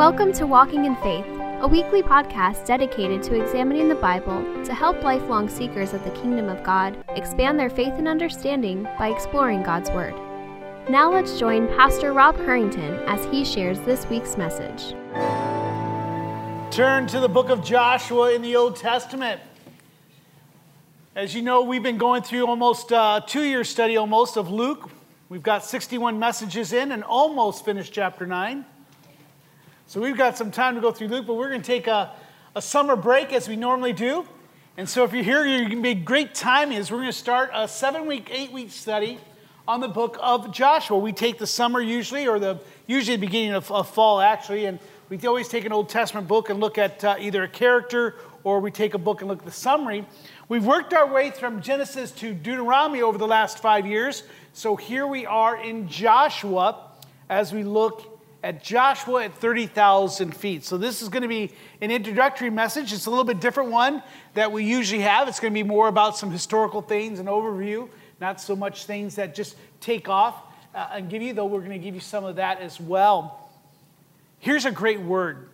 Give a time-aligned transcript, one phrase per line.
[0.00, 1.26] Welcome to Walking in Faith,
[1.60, 6.48] a weekly podcast dedicated to examining the Bible to help lifelong seekers of the kingdom
[6.48, 10.14] of God expand their faith and understanding by exploring God's Word.
[10.88, 14.94] Now let's join Pastor Rob Harrington as he shares this week's message.
[16.74, 19.38] Turn to the book of Joshua in the Old Testament.
[21.14, 24.50] As you know, we've been going through almost a uh, two year study almost of
[24.50, 24.90] Luke.
[25.28, 28.64] We've got 61 messages in and almost finished chapter 9.
[29.90, 32.12] So we've got some time to go through Luke, but we're going to take a,
[32.54, 34.24] a summer break as we normally do.
[34.76, 37.12] And so if you're here, you're going to be great timing is we're going to
[37.12, 39.18] start a seven week, eight week study
[39.66, 40.96] on the book of Joshua.
[40.96, 44.78] We take the summer usually, or the usually the beginning of, of fall actually, and
[45.08, 48.60] we always take an Old Testament book and look at uh, either a character or
[48.60, 50.06] we take a book and look at the summary.
[50.48, 54.22] We've worked our way from Genesis to Deuteronomy over the last five years.
[54.52, 56.90] So here we are in Joshua
[57.28, 58.09] as we look
[58.42, 60.64] at Joshua at 30,000 feet.
[60.64, 62.92] So, this is going to be an introductory message.
[62.92, 64.02] It's a little bit different one
[64.34, 65.28] that we usually have.
[65.28, 67.88] It's going to be more about some historical things and overview,
[68.20, 70.42] not so much things that just take off
[70.74, 73.50] uh, and give you, though we're going to give you some of that as well.
[74.38, 75.48] Here's a great word.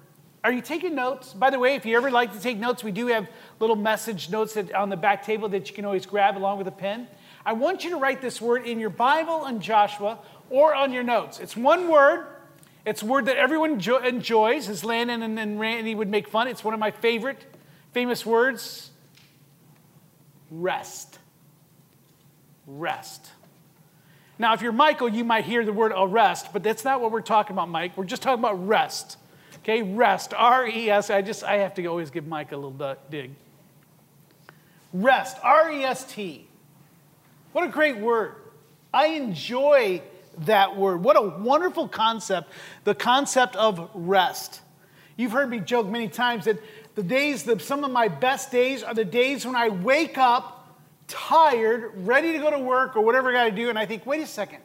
[0.44, 1.32] Are you taking notes?
[1.32, 3.26] By the way, if you ever like to take notes, we do have
[3.58, 6.68] little message notes that, on the back table that you can always grab along with
[6.68, 7.08] a pen.
[7.44, 11.02] I want you to write this word in your Bible on Joshua or on your
[11.02, 11.40] notes.
[11.40, 12.26] It's one word
[12.86, 16.48] it's a word that everyone jo- enjoys, as Landon and, and Randy would make fun.
[16.48, 17.44] It's one of my favorite
[17.92, 18.90] famous words
[20.50, 21.18] rest.
[22.66, 23.30] Rest.
[24.38, 27.22] Now, if you're Michael, you might hear the word arrest, but that's not what we're
[27.22, 27.96] talking about, Mike.
[27.96, 29.18] We're just talking about rest.
[29.58, 30.32] Okay, rest.
[30.34, 31.10] R E S.
[31.10, 33.32] I just, I have to always give Mike a little dig.
[34.92, 35.38] Rest.
[35.42, 36.46] R E S T.
[37.52, 38.34] What a great word.
[38.92, 40.02] I enjoy
[40.40, 41.02] that word.
[41.02, 42.50] What a wonderful concept,
[42.84, 44.60] the concept of rest.
[45.16, 46.58] You've heard me joke many times that
[46.94, 50.76] the days, the, some of my best days are the days when I wake up
[51.08, 54.06] tired, ready to go to work or whatever I got to do, and I think,
[54.06, 54.60] wait a second,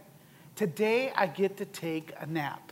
[0.55, 2.71] today I get to take a nap.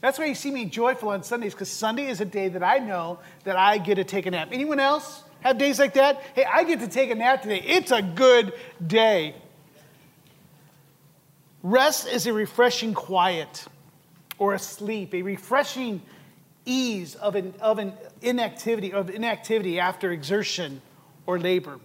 [0.00, 2.78] That's why you see me joyful on Sundays, because Sunday is a day that I
[2.78, 4.48] know that I get to take a nap.
[4.50, 6.22] Anyone else have days like that?
[6.34, 7.60] Hey, I get to take a nap today.
[7.60, 8.52] It's a good
[8.84, 9.36] day.
[11.62, 13.64] Rest is a refreshing quiet
[14.38, 16.02] or a sleep, a refreshing
[16.64, 20.82] ease of an, of an inactivity, of inactivity after exertion
[21.26, 21.78] or labor.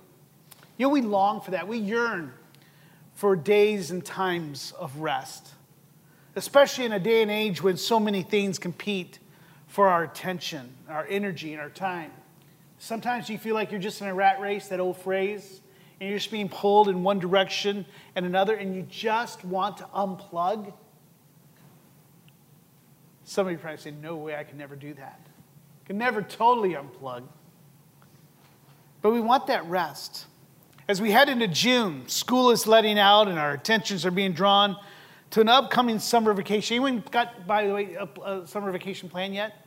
[0.78, 1.68] You know, we long for that.
[1.68, 2.34] We yearn
[3.14, 5.50] for days and times of rest,
[6.36, 9.20] especially in a day and age when so many things compete
[9.68, 12.12] for our attention, our energy, and our time.
[12.80, 15.62] Sometimes you feel like you're just in a rat race, that old phrase
[16.00, 17.86] and you're just being pulled in one direction
[18.16, 20.72] and another, and you just want to unplug,
[23.24, 25.20] somebody probably say, No way, I can never do that.
[25.84, 27.24] I can never totally unplug.
[29.02, 30.26] But we want that rest.
[30.88, 34.78] As we head into June, school is letting out and our attentions are being drawn
[35.32, 36.76] to an upcoming summer vacation.
[36.76, 39.66] Anyone got, by the way, a, a summer vacation plan yet?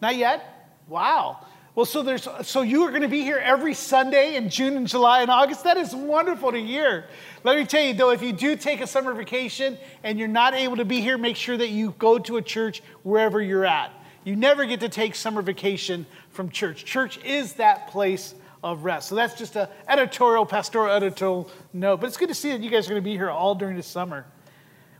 [0.00, 0.76] Not yet?
[0.86, 1.44] Wow.
[1.78, 4.88] Well, so there's so you are going to be here every Sunday in June and
[4.88, 5.62] July and August.
[5.62, 7.04] That is wonderful to hear.
[7.44, 10.54] Let me tell you though, if you do take a summer vacation and you're not
[10.54, 13.92] able to be here, make sure that you go to a church wherever you're at.
[14.24, 16.84] You never get to take summer vacation from church.
[16.84, 18.34] Church is that place
[18.64, 19.08] of rest.
[19.08, 22.00] So that's just an editorial, pastoral editorial note.
[22.00, 23.76] But it's good to see that you guys are going to be here all during
[23.76, 24.26] the summer.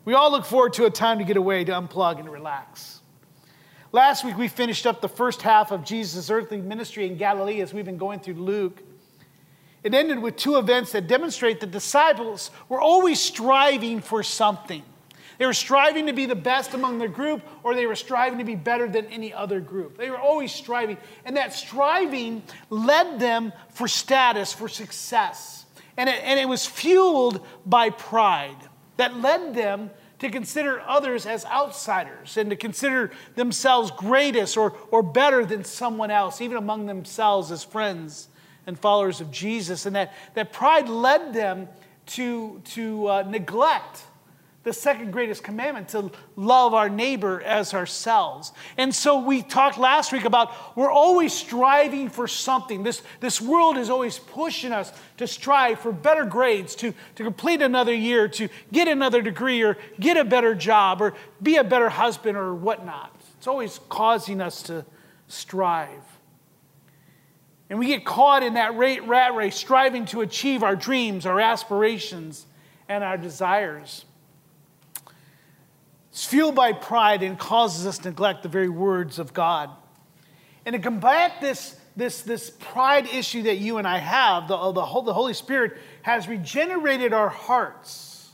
[0.05, 3.01] We all look forward to a time to get away, to unplug, and relax.
[3.91, 7.73] Last week, we finished up the first half of Jesus' earthly ministry in Galilee as
[7.73, 8.83] we've been going through Luke.
[9.83, 14.83] It ended with two events that demonstrate that disciples were always striving for something.
[15.39, 18.45] They were striving to be the best among their group, or they were striving to
[18.45, 19.97] be better than any other group.
[19.97, 20.99] They were always striving.
[21.25, 25.65] And that striving led them for status, for success.
[25.97, 28.57] And it, and it was fueled by pride
[28.99, 35.03] that led them to consider others as outsiders and to consider themselves greatest or, or
[35.03, 38.29] better than someone else, even among themselves as friends
[38.67, 39.87] and followers of Jesus.
[39.87, 41.69] And that, that pride led them
[42.07, 44.03] to, to uh, neglect
[44.69, 48.53] the second greatest commandment to love our neighbor as ourselves.
[48.77, 52.83] And so we talked last week about we're always striving for something.
[52.83, 57.63] This, this world is always pushing us to strive for better grades, to, to complete
[57.63, 61.89] another year, to get another degree, or get a better job, or be a better
[61.89, 63.15] husband, or whatnot.
[63.39, 64.85] It's always causing us to
[65.29, 66.03] strive.
[67.71, 72.45] And we get caught in that rat race, striving to achieve our dreams, our aspirations,
[72.87, 74.05] and our desires.
[76.19, 79.71] It's fueled by pride and causes us to neglect the very words of God.
[80.67, 85.03] And to combat this, this, this pride issue that you and I have, the, the,
[85.03, 88.31] the Holy Spirit has regenerated our hearts.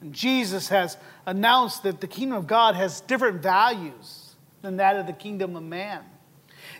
[0.00, 0.96] And Jesus has
[1.26, 5.62] announced that the kingdom of God has different values than that of the kingdom of
[5.62, 6.02] man.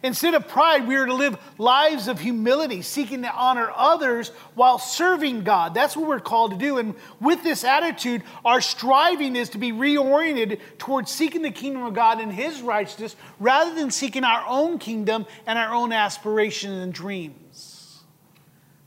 [0.02, 4.78] Instead of pride, we are to live lives of humility, seeking to honor others while
[4.78, 5.74] serving God.
[5.74, 6.78] That's what we're called to do.
[6.78, 11.92] And with this attitude, our striving is to be reoriented towards seeking the kingdom of
[11.92, 16.94] God and His righteousness rather than seeking our own kingdom and our own aspirations and
[16.94, 18.02] dreams.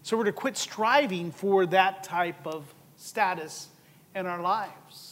[0.02, 3.70] So we're to quit striving for that type of status
[4.16, 5.03] in our lives.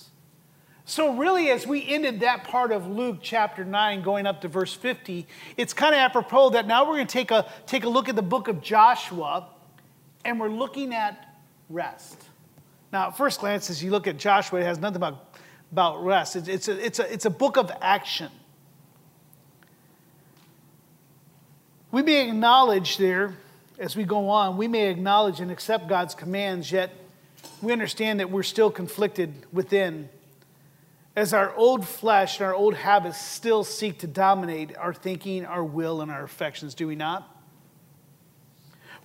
[0.91, 4.73] So, really, as we ended that part of Luke chapter 9, going up to verse
[4.73, 8.09] 50, it's kind of apropos that now we're going to take a, take a look
[8.09, 9.47] at the book of Joshua
[10.25, 11.33] and we're looking at
[11.69, 12.21] rest.
[12.91, 15.33] Now, at first glance, as you look at Joshua, it has nothing about,
[15.71, 16.35] about rest.
[16.35, 18.29] It's, it's, a, it's, a, it's a book of action.
[21.89, 23.37] We may acknowledge there,
[23.79, 26.91] as we go on, we may acknowledge and accept God's commands, yet
[27.61, 30.09] we understand that we're still conflicted within
[31.21, 35.63] as our old flesh and our old habits still seek to dominate our thinking, our
[35.63, 37.29] will, and our affections, do we not?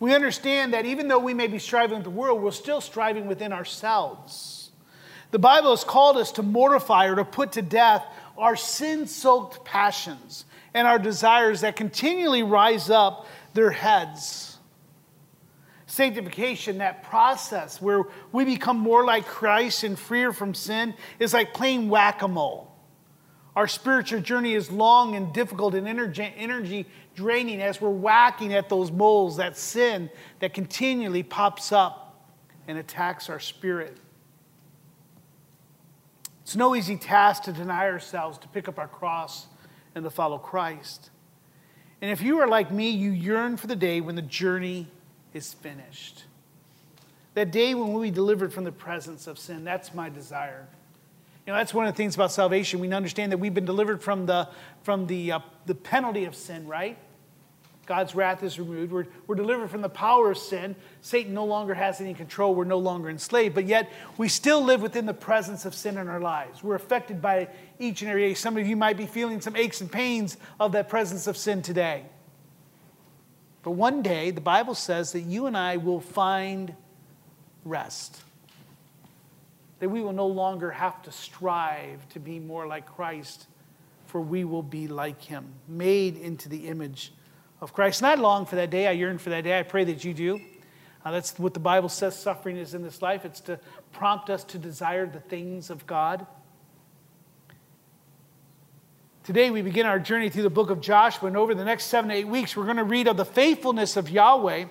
[0.00, 3.26] We understand that even though we may be striving with the world, we're still striving
[3.26, 4.70] within ourselves.
[5.30, 8.02] The Bible has called us to mortify or to put to death
[8.38, 14.45] our sin soaked passions and our desires that continually rise up their heads
[15.96, 21.54] sanctification, that process where we become more like Christ and freer from sin, is like
[21.54, 22.70] playing whack a mole.
[23.56, 28.92] Our spiritual journey is long and difficult and energy draining as we're whacking at those
[28.92, 30.10] moles, that sin
[30.40, 32.28] that continually pops up
[32.68, 33.96] and attacks our spirit.
[36.42, 39.46] It's no easy task to deny ourselves, to pick up our cross,
[39.94, 41.10] and to follow Christ.
[42.02, 44.88] And if you are like me, you yearn for the day when the journey
[45.36, 46.24] is finished.
[47.34, 50.66] That day when we'll be delivered from the presence of sin, that's my desire.
[51.46, 52.80] You know, that's one of the things about salvation.
[52.80, 54.48] We understand that we've been delivered from the,
[54.82, 56.98] from the, uh, the penalty of sin, right?
[57.84, 58.90] God's wrath is removed.
[58.90, 60.74] We're, we're delivered from the power of sin.
[61.02, 62.52] Satan no longer has any control.
[62.54, 63.54] We're no longer enslaved.
[63.54, 66.64] But yet, we still live within the presence of sin in our lives.
[66.64, 67.48] We're affected by
[67.78, 68.34] each and every day.
[68.34, 71.62] Some of you might be feeling some aches and pains of that presence of sin
[71.62, 72.06] today.
[73.66, 76.72] But one day, the Bible says that you and I will find
[77.64, 78.22] rest.
[79.80, 83.48] That we will no longer have to strive to be more like Christ,
[84.06, 87.12] for we will be like him, made into the image
[87.60, 88.02] of Christ.
[88.02, 88.86] And I long for that day.
[88.86, 89.58] I yearn for that day.
[89.58, 90.40] I pray that you do.
[91.04, 93.24] Uh, that's what the Bible says suffering is in this life.
[93.24, 93.58] It's to
[93.92, 96.24] prompt us to desire the things of God.
[99.26, 102.10] Today, we begin our journey through the book of Joshua, and over the next seven
[102.10, 104.66] to eight weeks, we're going to read of the faithfulness of Yahweh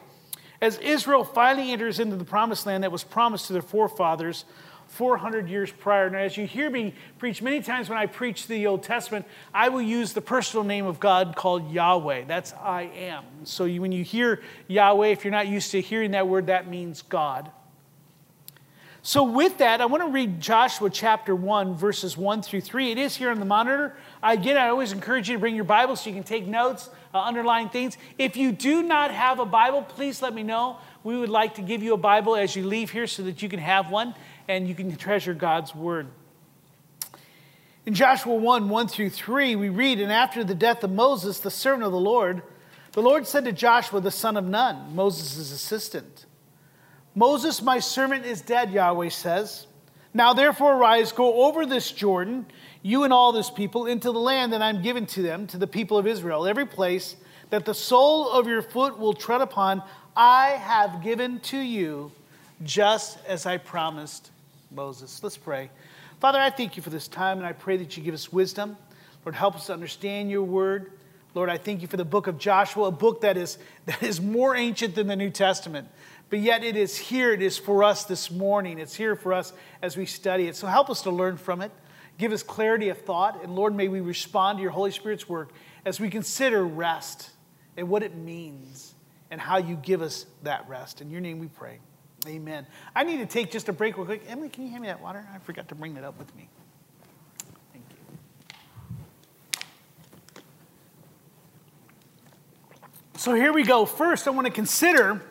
[0.62, 4.46] as Israel finally enters into the promised land that was promised to their forefathers
[4.88, 6.10] 400 years prior.
[6.10, 9.68] Now, as you hear me preach many times when I preach the Old Testament, I
[9.68, 12.24] will use the personal name of God called Yahweh.
[12.24, 13.26] That's I am.
[13.44, 16.70] So you, when you hear Yahweh, if you're not used to hearing that word, that
[16.70, 17.52] means God.
[19.08, 22.90] So, with that, I want to read Joshua chapter 1, verses 1 through 3.
[22.90, 23.96] It is here on the monitor.
[24.34, 27.20] Again, I always encourage you to bring your Bible so you can take notes, uh,
[27.20, 27.96] underline things.
[28.18, 30.78] If you do not have a Bible, please let me know.
[31.04, 33.50] We would like to give you a Bible as you leave here so that you
[33.50, 34.16] can have one
[34.48, 36.08] and you can treasure God's Word.
[37.86, 41.52] In Joshua 1 1 through 3, we read, And after the death of Moses, the
[41.52, 42.42] servant of the Lord,
[42.94, 46.26] the Lord said to Joshua, the son of Nun, Moses' assistant,
[47.14, 49.68] Moses, my servant, is dead, Yahweh says.
[50.16, 52.46] Now therefore arise, go over this Jordan,
[52.82, 55.68] you and all this people, into the land that I'm giving to them, to the
[55.68, 56.48] people of Israel.
[56.48, 57.18] Every place
[57.50, 59.84] that the sole of your foot will tread upon,
[60.16, 62.14] I have given to you,
[62.64, 64.32] just as I promised
[64.72, 65.22] Moses.
[65.22, 65.70] Let's pray.
[66.22, 68.78] Father, I thank you for this time, and I pray that you give us wisdom.
[69.26, 70.94] Lord, help us to understand your word.
[71.34, 74.22] Lord, I thank you for the book of Joshua, a book that is, that is
[74.22, 75.90] more ancient than the New Testament.
[76.30, 78.80] But yet it is here, it is for us this morning.
[78.80, 80.56] It's here for us as we study it.
[80.56, 81.72] So help us to learn from it.
[82.18, 83.44] Give us clarity of thought.
[83.44, 85.52] And Lord, may we respond to your Holy Spirit's work
[85.86, 87.30] as we consider rest
[87.78, 88.96] and what it means
[89.30, 91.02] and how you give us that rest.
[91.02, 91.80] In your name we pray.
[92.28, 92.66] Amen.
[92.96, 94.24] I need to take just a break real quick.
[94.28, 95.28] Emily, can you hand me that water?
[95.34, 96.50] I forgot to bring that up with me.
[97.72, 99.62] Thank you.
[103.18, 103.86] So here we go.
[103.86, 105.22] First, I want to consider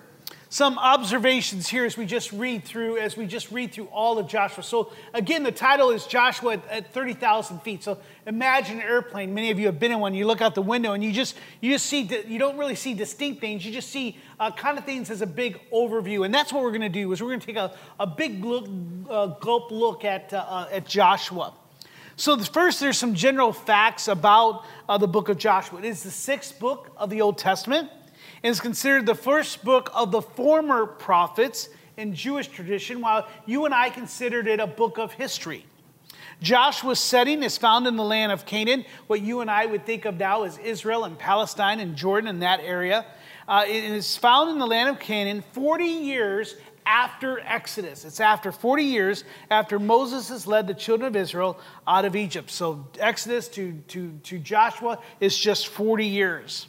[0.54, 4.28] some observations here as we just read through as we just read through all of
[4.28, 4.62] joshua.
[4.62, 7.82] So again the title is joshua at, at 30000 feet.
[7.82, 9.34] So imagine an airplane.
[9.34, 10.14] Many of you have been in one.
[10.14, 12.94] You look out the window and you just you just see you don't really see
[12.94, 13.66] distinct things.
[13.66, 16.24] You just see uh, kind of things as a big overview.
[16.24, 18.44] And that's what we're going to do is we're going to take a, a big
[18.44, 18.68] look
[19.10, 21.52] uh, gulp look at, uh, uh at joshua.
[22.14, 25.80] So first there's some general facts about uh, the book of joshua.
[25.80, 27.90] It is the sixth book of the old testament
[28.44, 33.74] is considered the first book of the former prophets in Jewish tradition, while you and
[33.74, 35.64] I considered it a book of history.
[36.42, 40.04] Joshua's setting is found in the land of Canaan, what you and I would think
[40.04, 43.06] of now as Israel and Palestine and Jordan and that area.
[43.48, 48.04] Uh, it is found in the land of Canaan 40 years after Exodus.
[48.04, 52.50] It's after 40 years after Moses has led the children of Israel out of Egypt.
[52.50, 56.66] So Exodus to, to, to Joshua is just 40 years.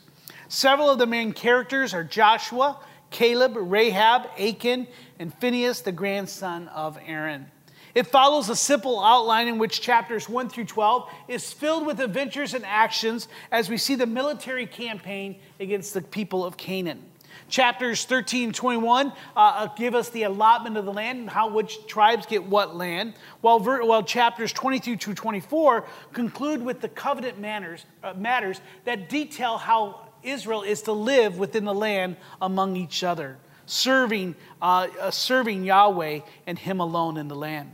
[0.55, 4.87] Several of the main characters are Joshua, Caleb, Rahab, Achan,
[5.19, 7.51] and Phinehas, the grandson of Aaron.
[7.93, 12.53] It follows a simple outline in which chapters 1 through 12 is filled with adventures
[12.53, 17.03] and actions as we see the military campaign against the people of Canaan.
[17.49, 21.49] Chapters 13 and 21 uh, uh give us the allotment of the land and how
[21.49, 26.87] which tribes get what land, while, ver- while chapters 22 to 24 conclude with the
[26.87, 32.75] covenant manners, uh, matters that detail how Israel is to live within the land among
[32.75, 37.71] each other, serving, uh, uh, serving Yahweh and Him alone in the land.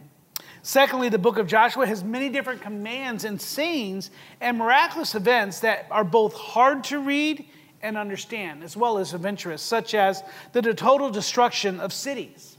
[0.64, 5.88] Secondly, the book of Joshua has many different commands and sayings and miraculous events that
[5.90, 7.46] are both hard to read
[7.82, 12.58] and understand, as well as adventurous, such as the total destruction of cities,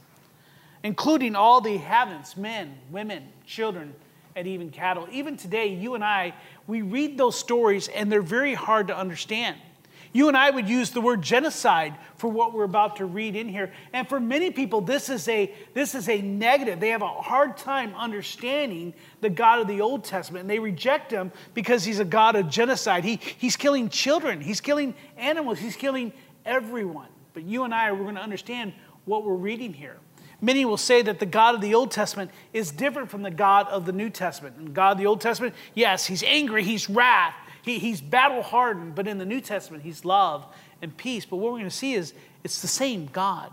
[0.82, 3.94] including all the inhabitants men, women, children,
[4.34, 5.06] and even cattle.
[5.12, 6.34] Even today, you and I,
[6.66, 9.56] we read those stories and they're very hard to understand.
[10.12, 13.49] You and I would use the word genocide for what we're about to read in
[13.49, 13.73] here.
[13.92, 16.81] And for many people, this is a, this is a negative.
[16.81, 18.92] They have a hard time understanding
[19.23, 22.49] the God of the Old Testament, and they reject him because he's a God of
[22.49, 23.04] genocide.
[23.04, 26.12] He, he's killing children, he's killing animals, he's killing
[26.45, 27.09] everyone.
[27.33, 28.75] But you and I are going to understand
[29.07, 29.97] what we're reading here.
[30.45, 33.69] Many will say that the God of the Old Testament is different from the God
[33.69, 34.57] of the New Testament.
[34.57, 38.95] And God of the Old Testament, yes, he's angry, he's wrath, he, he's battle hardened,
[38.95, 40.47] but in the New Testament, he's love
[40.83, 41.25] and peace.
[41.25, 42.12] But what we're going to see is
[42.45, 43.50] it's the same God,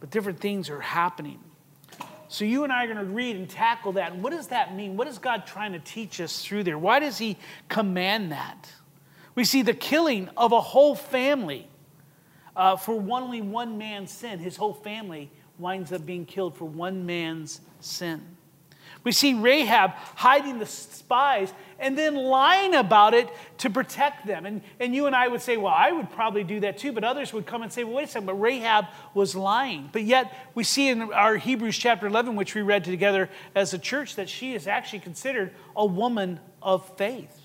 [0.00, 1.40] but different things are happening.
[2.28, 4.12] So you and I are going to read and tackle that.
[4.12, 4.96] And what does that mean?
[4.96, 6.78] What is God trying to teach us through there?
[6.78, 7.36] Why does He
[7.68, 8.72] command that?
[9.34, 11.68] We see the killing of a whole family
[12.56, 14.38] uh, for only one man's sin.
[14.38, 18.35] His whole family winds up being killed for one man's sin.
[19.06, 24.44] We see Rahab hiding the spies and then lying about it to protect them.
[24.44, 26.90] And, and you and I would say, well, I would probably do that too.
[26.90, 29.90] But others would come and say, well, wait a second, but Rahab was lying.
[29.92, 33.78] But yet we see in our Hebrews chapter 11, which we read together as a
[33.78, 37.42] church, that she is actually considered a woman of faith.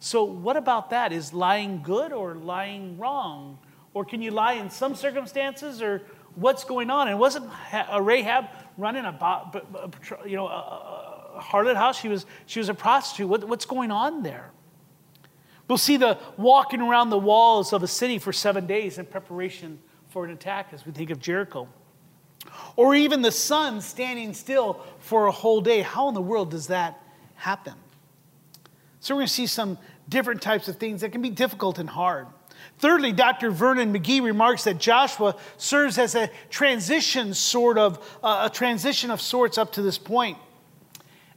[0.00, 1.14] So, what about that?
[1.14, 3.58] Is lying good or lying wrong?
[3.94, 5.80] Or can you lie in some circumstances?
[5.80, 6.02] Or
[6.34, 7.08] what's going on?
[7.08, 9.50] And wasn't uh, Rahab running a,
[10.26, 11.98] you know, a, harlot house.
[11.98, 13.28] She was, she was a prostitute.
[13.28, 14.50] What, what's going on there?
[15.68, 19.78] We'll see the walking around the walls of a city for seven days in preparation
[20.08, 21.68] for an attack as we think of Jericho.
[22.76, 25.80] Or even the sun standing still for a whole day.
[25.80, 27.00] How in the world does that
[27.34, 27.74] happen?
[29.00, 29.78] So we're going to see some
[30.08, 32.26] different types of things that can be difficult and hard.
[32.84, 33.50] Thirdly, Dr.
[33.50, 39.22] Vernon McGee remarks that Joshua serves as a transition sort of, uh, a transition of
[39.22, 40.36] sorts up to this point.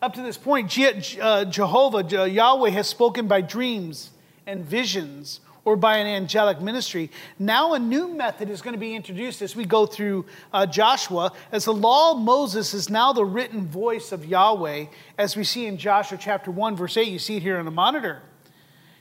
[0.02, 4.12] Up to this point, Je- uh, Jehovah, Yahweh, has spoken by dreams
[4.46, 7.10] and visions or by an angelic ministry.
[7.40, 11.32] Now, a new method is going to be introduced as we go through uh, Joshua,
[11.54, 14.88] as the law of Moses is now the written voice of Yahweh,
[15.18, 17.08] as we see in Joshua chapter 1, verse 8.
[17.08, 18.22] You see it here on the monitor.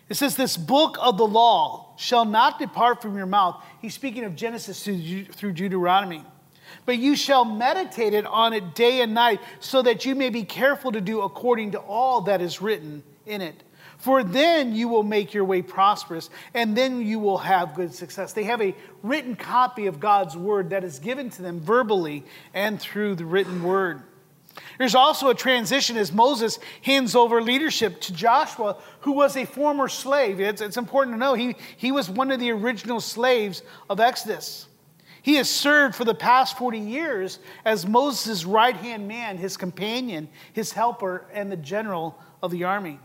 [0.08, 3.62] It says, This book of the law shall not depart from your mouth.
[3.80, 6.24] He's speaking of Genesis through Deuteronomy.
[6.84, 10.44] But you shall meditate it on it day and night, so that you may be
[10.44, 13.62] careful to do according to all that is written in it.
[13.98, 18.32] For then you will make your way prosperous, and then you will have good success.
[18.32, 22.78] They have a written copy of God's word that is given to them verbally and
[22.80, 24.02] through the written word.
[24.78, 29.88] There's also a transition as Moses hands over leadership to Joshua, who was a former
[29.88, 30.40] slave.
[30.40, 34.68] It's, it's, important to know he, he was one of the original slaves of Exodus.
[35.22, 40.28] He has served for the past 40 years as Moses' right hand man, his companion,
[40.52, 43.00] his helper, and the general of the army.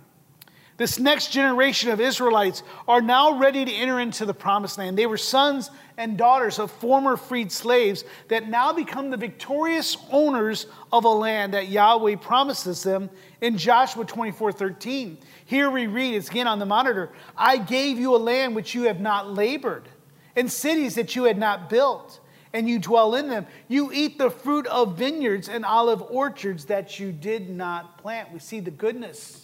[0.78, 4.98] This next generation of Israelites are now ready to enter into the promised land.
[4.98, 10.66] They were sons and daughters of former freed slaves that now become the victorious owners
[10.92, 13.10] of a land that Yahweh promises them
[13.42, 15.18] in Joshua 24 13.
[15.46, 18.84] Here we read, it's again on the monitor I gave you a land which you
[18.84, 19.88] have not labored,
[20.36, 22.22] and cities that you had not built,
[22.54, 23.46] and you dwell in them.
[23.68, 28.32] You eat the fruit of vineyards and olive orchards that you did not plant.
[28.32, 29.41] We see the goodness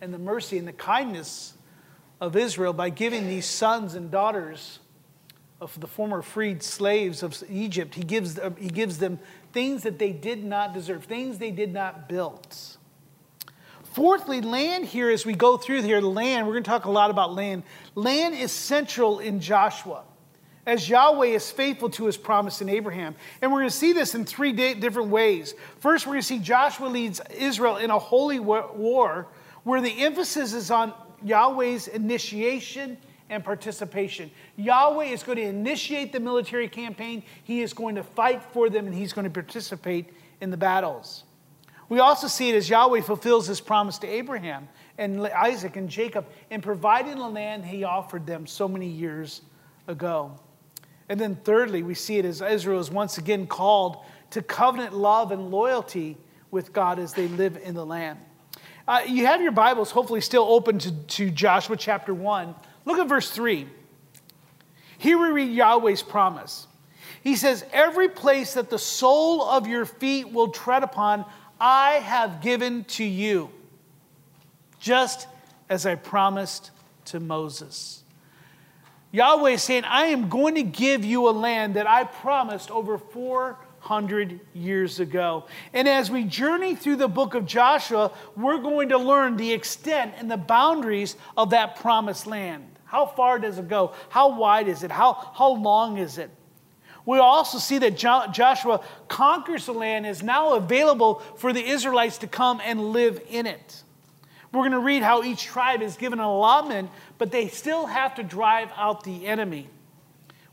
[0.00, 1.54] and the mercy and the kindness
[2.20, 4.80] of Israel by giving these sons and daughters
[5.60, 9.18] of the former freed slaves of Egypt, he gives, uh, he gives them
[9.52, 12.56] things that they did not deserve, things they did not build.
[13.82, 17.10] Fourthly, land here, as we go through here, land, we're going to talk a lot
[17.10, 17.64] about land.
[17.96, 20.04] Land is central in Joshua,
[20.66, 23.16] as Yahweh is faithful to his promise in Abraham.
[23.42, 25.54] And we're going to see this in three different ways.
[25.80, 29.26] First, we're going to see Joshua leads Israel in a holy war
[29.64, 32.98] where the emphasis is on Yahweh's initiation
[33.30, 34.30] and participation.
[34.56, 38.86] Yahweh is going to initiate the military campaign, He is going to fight for them,
[38.86, 40.06] and He's going to participate
[40.40, 41.24] in the battles.
[41.88, 46.26] We also see it as Yahweh fulfills His promise to Abraham and Isaac and Jacob
[46.50, 49.42] in providing the land He offered them so many years
[49.86, 50.38] ago.
[51.08, 53.98] And then, thirdly, we see it as Israel is once again called
[54.30, 56.18] to covenant love and loyalty
[56.50, 58.18] with God as they live in the land.
[58.88, 62.54] Uh, you have your Bibles hopefully still open to, to Joshua chapter 1.
[62.86, 63.68] Look at verse 3.
[64.96, 66.66] Here we read Yahweh's promise.
[67.22, 71.26] He says, Every place that the sole of your feet will tread upon,
[71.60, 73.50] I have given to you,
[74.80, 75.28] just
[75.68, 76.70] as I promised
[77.06, 78.02] to Moses.
[79.12, 82.96] Yahweh is saying, I am going to give you a land that I promised over
[82.96, 85.46] 400 hundred years ago.
[85.72, 90.12] And as we journey through the book of Joshua, we're going to learn the extent
[90.18, 92.66] and the boundaries of that promised land.
[92.84, 93.94] How far does it go?
[94.10, 94.90] How wide is it?
[94.90, 96.28] How, how long is it?
[97.06, 102.26] We also see that Joshua conquers the land, is now available for the Israelites to
[102.26, 103.82] come and live in it.
[104.52, 108.16] We're going to read how each tribe is given an allotment, but they still have
[108.16, 109.68] to drive out the enemy.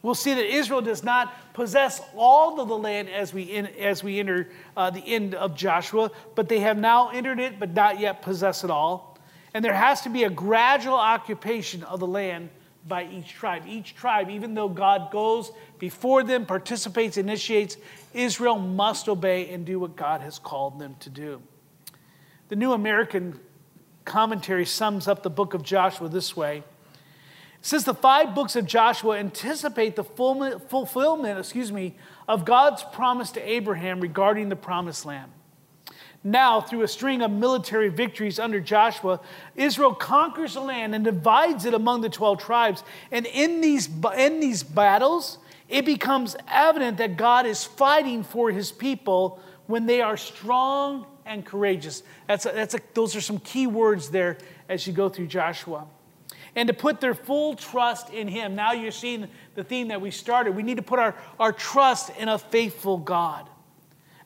[0.06, 4.04] We'll see that Israel does not possess all of the land as we, in, as
[4.04, 8.00] we enter uh, the end of Joshua, but they have now entered it, but not
[8.00, 9.18] yet possess it all.
[9.56, 12.52] And there has to be a gradual occupation of the land
[12.88, 13.63] by each tribe.
[13.68, 17.76] Each tribe, even though God goes before them, participates, initiates,
[18.13, 21.41] Israel must obey and do what God has called them to do.
[22.50, 23.39] The New American
[24.04, 26.62] Commentary sums up the book of Joshua this way
[27.65, 31.95] says the five books of Joshua anticipate the fulfillment, excuse me,
[32.28, 35.32] of God's promise to Abraham regarding the promised land.
[36.23, 39.19] Now, through a string of military victories under Joshua,
[39.56, 42.84] Israel conquers the land and divides it among the 12 tribes.
[43.12, 48.71] And in these, in these battles, it becomes evident that God is fighting for his
[48.71, 52.04] people when they are strong and courageous.
[52.28, 54.38] That's a, that's a, those are some key words there
[54.69, 55.88] as you go through Joshua
[56.56, 58.56] and to put their full trust in Him.
[58.56, 60.56] Now you're seeing the theme that we started.
[60.56, 63.50] We need to put our, our trust in a faithful God.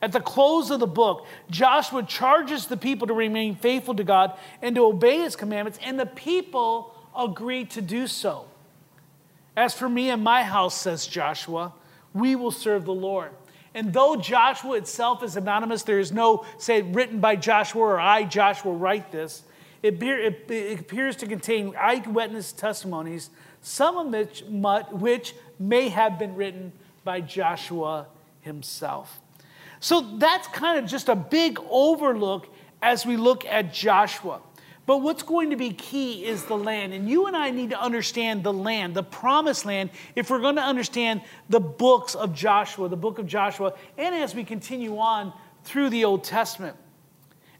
[0.02, 4.38] At the close of the book, Joshua charges the people to remain faithful to God
[4.62, 8.46] and to obey His commandments, and the people agree to do so.
[9.56, 11.74] As for me and my house, says Joshua,
[12.14, 13.32] we will serve the Lord.
[13.74, 18.24] And though Joshua itself is anonymous, there is no, say, written by Joshua or I,
[18.24, 19.42] Joshua, write this.
[19.82, 23.30] It, it appears to contain eyewitness testimonies,
[23.62, 24.42] some of which,
[24.90, 26.72] which may have been written
[27.04, 28.06] by Joshua
[28.42, 29.20] himself.
[29.80, 32.48] So that's kind of just a big overlook
[32.82, 34.40] as we look at Joshua.
[34.86, 36.92] But what's going to be key is the land.
[36.92, 40.56] And you and I need to understand the land, the promised land, if we're going
[40.56, 45.32] to understand the books of Joshua, the book of Joshua, and as we continue on
[45.64, 46.76] through the Old Testament.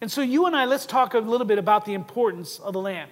[0.00, 2.80] And so, you and I, let's talk a little bit about the importance of the
[2.80, 3.10] land.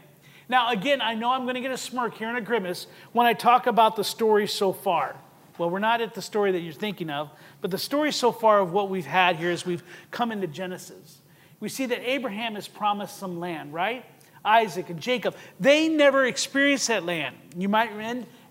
[0.48, 3.26] Now, again, I know I'm going to get a smirk here and a grimace when
[3.26, 5.14] I talk about the story so far.
[5.58, 8.60] Well, we're not at the story that you're thinking of, but the story so far
[8.60, 11.18] of what we've had here is we've come into Genesis.
[11.60, 14.04] We see that Abraham has promised some land, right?
[14.44, 15.34] Isaac and Jacob.
[15.58, 17.36] They never experienced that land.
[17.56, 17.90] You might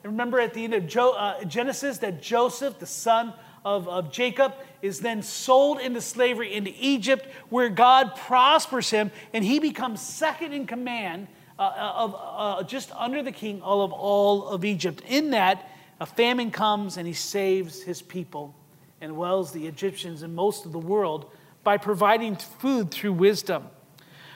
[0.03, 4.53] remember at the end of uh, Genesis that Joseph, the son of, of Jacob
[4.87, 10.53] is then sold into slavery into Egypt, where God prospers him, and he becomes second
[10.53, 11.27] in command
[11.59, 15.01] uh, uh of uh, just under the king all of all of Egypt.
[15.07, 15.69] In that,
[15.99, 18.55] a famine comes and he saves his people
[19.01, 21.29] and wells the Egyptians and most of the world
[21.63, 23.67] by providing food through wisdom.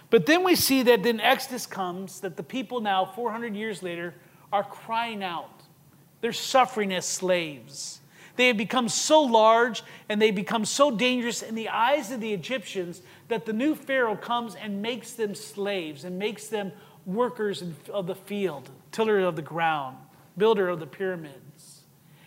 [0.09, 4.13] But then we see that then Exodus comes, that the people now, 400 years later,
[4.51, 5.63] are crying out.
[6.19, 8.00] They're suffering as slaves.
[8.41, 12.33] They have become so large and they become so dangerous in the eyes of the
[12.33, 16.71] Egyptians that the new Pharaoh comes and makes them slaves and makes them
[17.05, 19.95] workers of the field, tiller of the ground,
[20.39, 21.81] builder of the pyramids.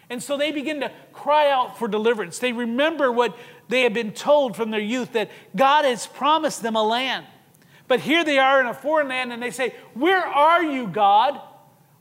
[0.09, 2.38] And so they begin to cry out for deliverance.
[2.38, 6.77] They remember what they have been told from their youth that God has promised them
[6.77, 7.27] a land.
[7.88, 11.40] But here they are in a foreign land and they say, Where are you, God?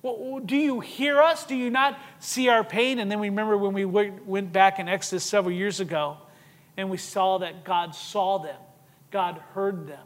[0.03, 1.45] Well, do you hear us?
[1.45, 2.99] Do you not see our pain?
[2.99, 6.17] And then we remember when we went back in Exodus several years ago
[6.75, 8.59] and we saw that God saw them,
[9.11, 10.05] God heard them,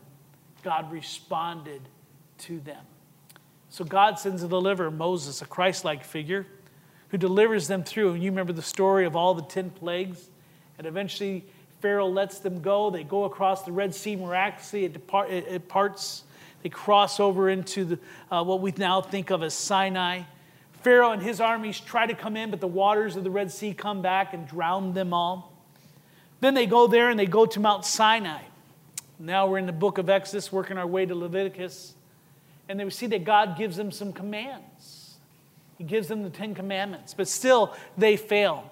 [0.63, 1.81] God responded
[2.39, 2.85] to them.
[3.69, 6.45] So God sends a deliverer, Moses, a Christ like figure,
[7.09, 8.13] who delivers them through.
[8.13, 10.29] And you remember the story of all the 10 plagues.
[10.77, 11.43] And eventually,
[11.81, 12.91] Pharaoh lets them go.
[12.91, 16.23] They go across the Red Sea miraculously, it, depart, it, it parts.
[16.67, 17.99] They cross over into the,
[18.29, 20.23] uh, what we now think of as Sinai.
[20.83, 23.73] Pharaoh and his armies try to come in, but the waters of the Red Sea
[23.73, 25.53] come back and drown them all.
[26.41, 28.41] Then they go there and they go to Mount Sinai.
[29.17, 31.93] Now we're in the book of Exodus, working our way to Leviticus
[32.67, 35.15] and we see that God gives them some commands.
[35.77, 38.69] He gives them the Ten Commandments, but still they fail.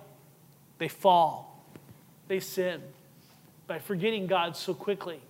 [0.79, 1.65] They fall.
[2.27, 2.81] They sin
[3.67, 5.21] by forgetting God so quickly.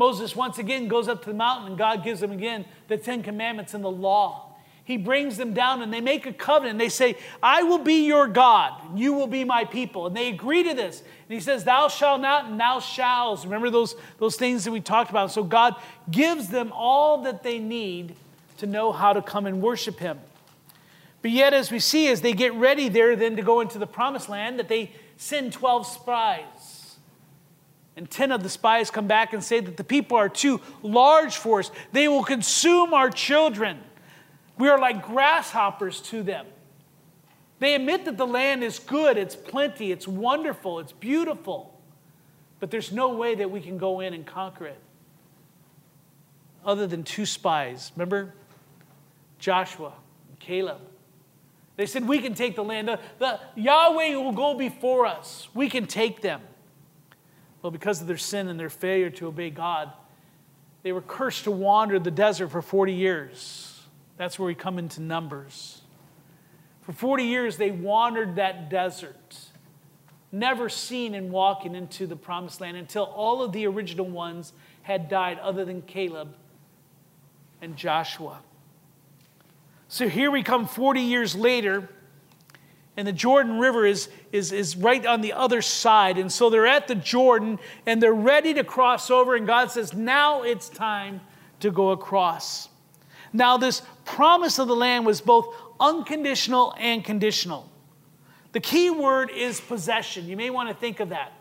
[0.00, 3.22] Moses once again goes up to the mountain, and God gives them again the Ten
[3.22, 4.50] Commandments and the law
[4.90, 6.80] he brings them down and they make a covenant.
[6.80, 10.08] They say, I will be your God, and you will be my people.
[10.08, 10.98] And they agree to this.
[11.00, 13.44] And he says, Thou shalt not, and thou shalt.
[13.44, 15.30] Remember those, those things that we talked about?
[15.30, 15.76] So God
[16.10, 18.16] gives them all that they need
[18.58, 20.18] to know how to come and worship him.
[21.22, 23.86] But yet, as we see, as they get ready there then to go into the
[23.86, 26.79] promised land, that they send 12 spies.
[28.00, 31.36] And 10 of the spies come back and say that the people are too large
[31.36, 31.70] for us.
[31.92, 33.78] They will consume our children.
[34.56, 36.46] We are like grasshoppers to them.
[37.58, 41.78] They admit that the land is good, it's plenty, it's wonderful, it's beautiful,
[42.58, 44.80] but there's no way that we can go in and conquer it
[46.64, 47.92] other than two spies.
[47.96, 48.32] Remember?
[49.38, 49.92] Joshua
[50.30, 50.80] and Caleb.
[51.76, 52.88] They said, We can take the land.
[52.88, 55.48] The, the, Yahweh will go before us.
[55.52, 56.40] We can take them.
[57.62, 59.92] Well, because of their sin and their failure to obey God,
[60.82, 63.80] they were cursed to wander the desert for 40 years.
[64.16, 65.82] That's where we come into Numbers.
[66.82, 69.38] For 40 years, they wandered that desert,
[70.32, 75.08] never seen and walking into the promised land until all of the original ones had
[75.08, 76.34] died, other than Caleb
[77.60, 78.40] and Joshua.
[79.88, 81.88] So here we come 40 years later,
[83.00, 86.18] and the Jordan River is, is, is right on the other side.
[86.18, 89.94] And so they're at the Jordan and they're ready to cross over, and God says,
[89.94, 91.22] Now it's time
[91.60, 92.68] to go across.
[93.32, 97.70] Now, this promise of the land was both unconditional and conditional.
[98.52, 100.28] The key word is possession.
[100.28, 101.32] You may want to think of that.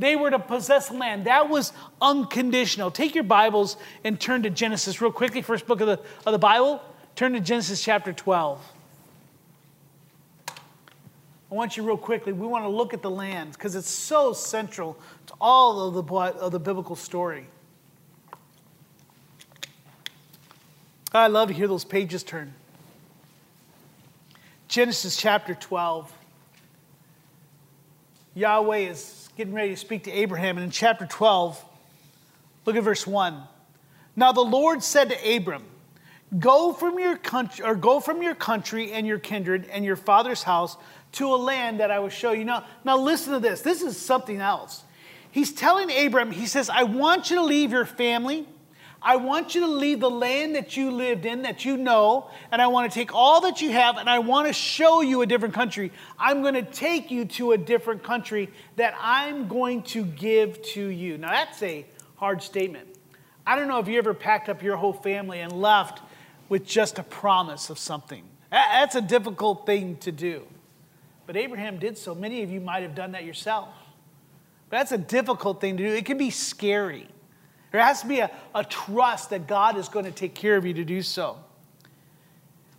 [0.00, 1.26] They were to possess land.
[1.26, 2.90] That was unconditional.
[2.90, 6.40] Take your Bibles and turn to Genesis real quickly, first book of the, of the
[6.40, 6.82] Bible.
[7.14, 8.60] Turn to Genesis chapter 12.
[11.52, 14.32] I want you real quickly, we want to look at the land because it's so
[14.32, 17.46] central to all of the, of the biblical story.
[21.12, 22.54] I love to hear those pages turn.
[24.66, 26.10] Genesis chapter 12.
[28.34, 30.56] Yahweh is getting ready to speak to Abraham.
[30.56, 31.62] And in chapter 12,
[32.64, 33.42] look at verse 1.
[34.16, 35.64] Now the Lord said to Abram,
[36.38, 40.44] Go from your country or go from your country and your kindred and your father's
[40.44, 40.78] house
[41.12, 42.44] to a land that I will show you.
[42.44, 43.60] Now, now listen to this.
[43.60, 44.82] This is something else.
[45.30, 48.46] He's telling Abram, he says, I want you to leave your family
[49.04, 52.62] I want you to leave the land that you lived in, that you know, and
[52.62, 55.26] I want to take all that you have and I want to show you a
[55.26, 55.90] different country.
[56.18, 60.86] I'm going to take you to a different country that I'm going to give to
[60.86, 61.18] you.
[61.18, 61.84] Now, that's a
[62.16, 62.88] hard statement.
[63.44, 66.00] I don't know if you ever packed up your whole family and left
[66.48, 68.22] with just a promise of something.
[68.52, 70.46] That's a difficult thing to do.
[71.32, 72.14] But Abraham did so.
[72.14, 73.70] Many of you might have done that yourself.
[74.68, 75.94] But that's a difficult thing to do.
[75.94, 77.08] It can be scary.
[77.70, 80.66] There has to be a, a trust that God is going to take care of
[80.66, 81.38] you to do so.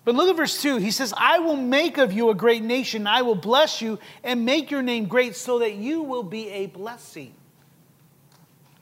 [0.06, 0.78] But look at verse 2.
[0.78, 3.08] He says, I will make of you a great nation.
[3.08, 6.68] I will bless you and make your name great so that you will be a
[6.68, 7.34] blessing.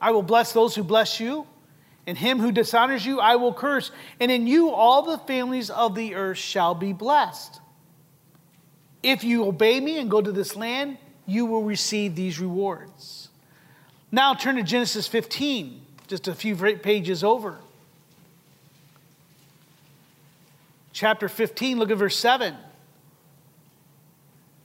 [0.02, 1.46] I will bless those who bless you,
[2.06, 3.90] and him who dishonors you I will curse.
[4.20, 7.61] And in you all the families of the earth shall be blessed.
[9.02, 13.28] If you obey me and go to this land, you will receive these rewards.
[14.10, 17.56] Now turn to Genesis 15 just a few pages over.
[20.92, 22.54] Chapter 15, look at verse 7.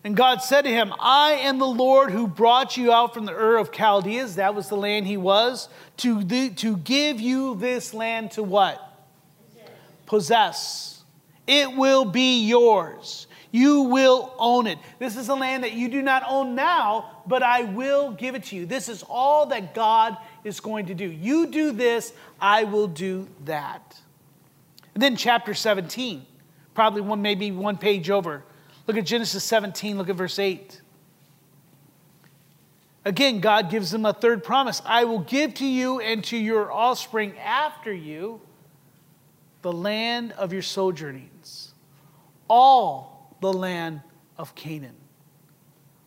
[0.04, 3.32] And God said to him, I am the Lord who brought you out from the
[3.32, 7.94] Ur of Chaldeans, that was the land he was, to, the, to give you this
[7.94, 8.82] land to what?
[10.06, 11.02] Possess.
[11.48, 13.28] It will be yours.
[13.58, 14.78] You will own it.
[15.00, 18.44] This is a land that you do not own now, but I will give it
[18.46, 18.68] to you.
[18.68, 21.10] This is all that God is going to do.
[21.10, 24.00] You do this, I will do that.
[24.94, 26.24] And then chapter 17,
[26.76, 28.44] probably one, maybe one page over.
[28.86, 30.80] Look at Genesis 17, look at verse 8.
[33.06, 36.72] Again, God gives them a third promise I will give to you and to your
[36.72, 38.40] offspring after you
[39.64, 41.74] the land of your sojournings,
[42.48, 44.02] all the land
[44.38, 44.96] of Canaan,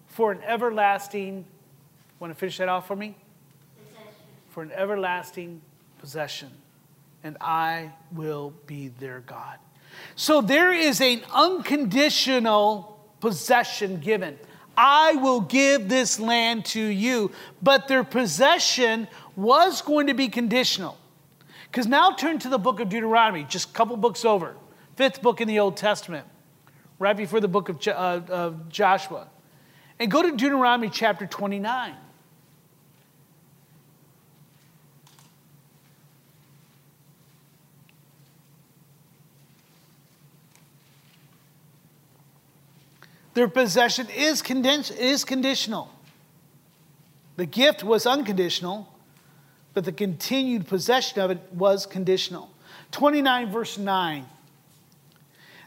[0.07, 1.45] for an everlasting,
[2.19, 3.17] want to finish that off for me?
[3.77, 4.13] Possession.
[4.51, 5.61] For an everlasting
[5.99, 6.51] possession,
[7.23, 9.59] and I will be their God.
[10.17, 14.39] So there is an unconditional possession given.
[14.77, 17.33] I will give this land to you.
[17.63, 20.97] But their possession was going to be conditional.
[21.71, 24.57] Because now turn to the book of Deuteronomy, just a couple books over,
[24.97, 26.27] fifth book in the Old Testament,
[27.01, 29.27] right before the book of, uh, of Joshua.
[29.99, 31.97] And go to Deuteronomy chapter 29.
[43.33, 45.91] Their possession is, condi- is conditional.
[47.37, 48.93] The gift was unconditional,
[49.73, 52.51] but the continued possession of it was conditional.
[52.91, 54.27] 29, verse 9.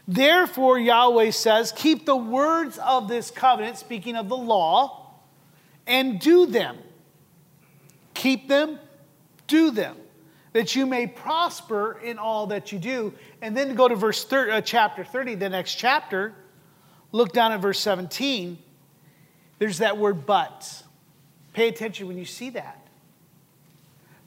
[0.06, 5.14] Therefore, Yahweh says, Keep the words of this covenant, speaking of the law,
[5.86, 6.78] and do them.
[8.12, 8.78] Keep them,
[9.46, 9.96] do them,
[10.52, 13.14] that you may prosper in all that you do.
[13.40, 16.34] And then go to verse 30, uh, chapter 30, the next chapter.
[17.12, 18.58] Look down at verse 17.
[19.58, 20.82] There's that word but.
[21.54, 22.86] Pay attention when you see that.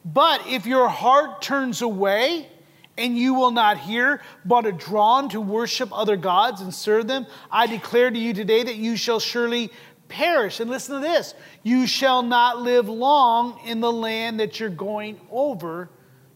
[0.03, 2.47] But if your heart turns away
[2.97, 7.25] and you will not hear, but are drawn to worship other gods and serve them,
[7.51, 9.71] I declare to you today that you shall surely
[10.07, 10.59] perish.
[10.59, 11.33] And listen to this
[11.63, 15.89] you shall not live long in the land that you're going over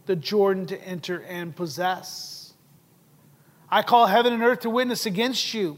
[0.06, 2.54] the Jordan to enter and possess.
[3.69, 5.78] I call heaven and earth to witness against you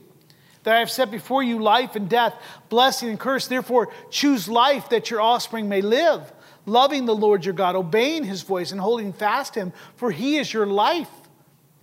[0.63, 2.33] that I have set before you life and death,
[2.69, 3.47] blessing and curse.
[3.47, 6.32] Therefore, choose life that your offspring may live,
[6.65, 10.53] loving the Lord your God, obeying his voice, and holding fast him, for he is
[10.53, 11.09] your life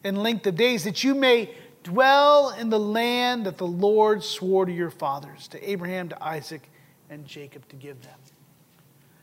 [0.05, 1.51] and length of days, that you may
[1.83, 6.62] dwell in the land that the Lord swore to your fathers, to Abraham, to Isaac,
[7.09, 8.19] and Jacob to give them.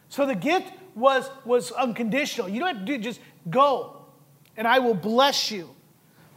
[0.09, 2.49] So the gift was, was unconditional.
[2.49, 4.05] You don't have to do just go,
[4.55, 5.69] and I will bless you.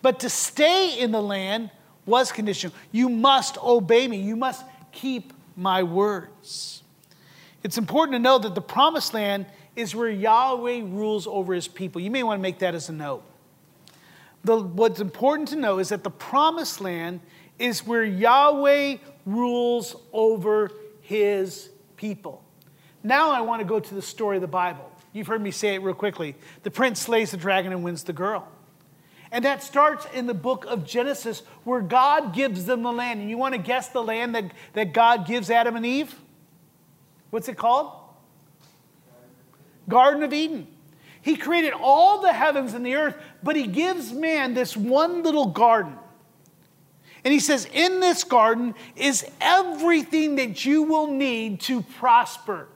[0.03, 1.71] But to stay in the land
[2.07, 2.75] was conditional.
[2.91, 4.17] You must obey me.
[4.17, 6.80] You must keep my words.
[7.63, 9.47] It's important to know that the promised land
[9.77, 12.01] is where Yahweh rules over his people.
[12.01, 13.23] You may want to make that as a note.
[14.45, 17.21] The, what's important to know is that the promised land
[17.59, 18.97] is where Yahweh
[19.27, 20.71] rules over
[21.03, 22.43] his people.
[23.03, 24.91] Now I want to go to the story of the Bible.
[25.13, 26.37] You've heard me say it real quickly.
[26.63, 28.49] The prince slays the dragon and wins the girl.
[29.33, 33.21] And that starts in the book of Genesis where God gives them the land.
[33.21, 36.15] And you want to guess the land that, that God gives Adam and Eve?
[37.31, 37.93] What's it called?
[39.89, 40.67] Garden of Eden.
[41.23, 45.47] He created all the heavens and the earth, but he gives man this one little
[45.47, 45.97] garden.
[47.25, 52.69] And he says, In this garden is everything that you will need to prosper.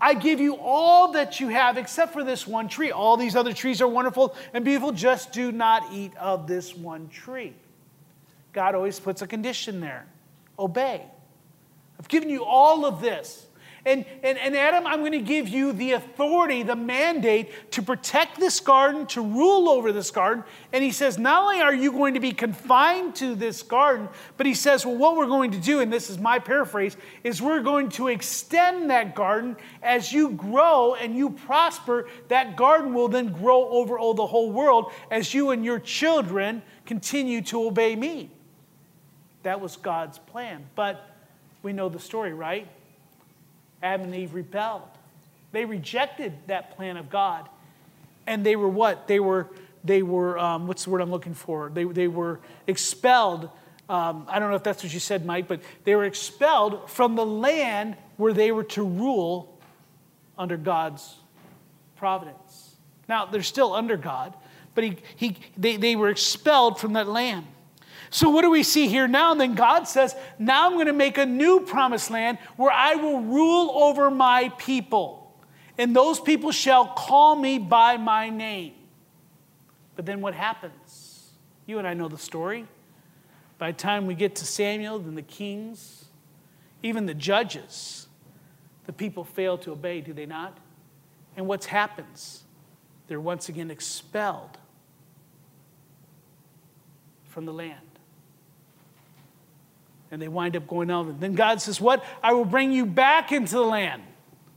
[0.00, 2.90] I give you all that you have except for this one tree.
[2.90, 4.90] All these other trees are wonderful and beautiful.
[4.90, 7.54] Just do not eat of this one tree.
[8.52, 10.06] God always puts a condition there
[10.58, 11.02] obey.
[12.02, 13.46] I've given you all of this.
[13.86, 18.40] And, and, and Adam, I'm going to give you the authority, the mandate to protect
[18.40, 20.42] this garden, to rule over this garden.
[20.72, 24.46] And he says, not only are you going to be confined to this garden, but
[24.46, 27.62] he says, well, what we're going to do, and this is my paraphrase, is we're
[27.62, 32.08] going to extend that garden as you grow and you prosper.
[32.28, 36.62] That garden will then grow over all the whole world as you and your children
[36.84, 38.32] continue to obey me.
[39.44, 40.66] That was God's plan.
[40.74, 41.11] But
[41.62, 42.68] we know the story, right?
[43.82, 44.88] Adam and Eve rebelled.
[45.52, 47.48] They rejected that plan of God.
[48.26, 49.06] And they were what?
[49.06, 49.48] They were,
[49.84, 51.70] they were um, what's the word I'm looking for?
[51.72, 53.50] They, they were expelled.
[53.88, 57.16] Um, I don't know if that's what you said, Mike, but they were expelled from
[57.16, 59.58] the land where they were to rule
[60.38, 61.16] under God's
[61.96, 62.76] providence.
[63.08, 64.34] Now, they're still under God,
[64.74, 67.46] but he, he, they, they were expelled from that land.
[68.12, 69.32] So, what do we see here now?
[69.32, 72.94] And then God says, Now I'm going to make a new promised land where I
[72.94, 75.34] will rule over my people,
[75.78, 78.74] and those people shall call me by my name.
[79.96, 81.30] But then what happens?
[81.64, 82.66] You and I know the story.
[83.56, 86.04] By the time we get to Samuel, then the kings,
[86.82, 88.08] even the judges,
[88.84, 90.58] the people fail to obey, do they not?
[91.34, 92.42] And what happens?
[93.06, 94.58] They're once again expelled
[97.24, 97.91] from the land.
[100.12, 101.18] And they wind up going out.
[101.18, 102.04] Then God says, What?
[102.22, 104.02] I will bring you back into the land.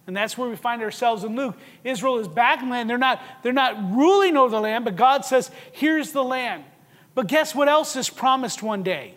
[0.05, 1.57] And that's where we find ourselves in Luke.
[1.83, 2.89] Israel is back in the land.
[2.89, 6.65] They're not, they're not ruling over the land, but God says, Here's the land.
[7.15, 9.15] But guess what else is promised one day?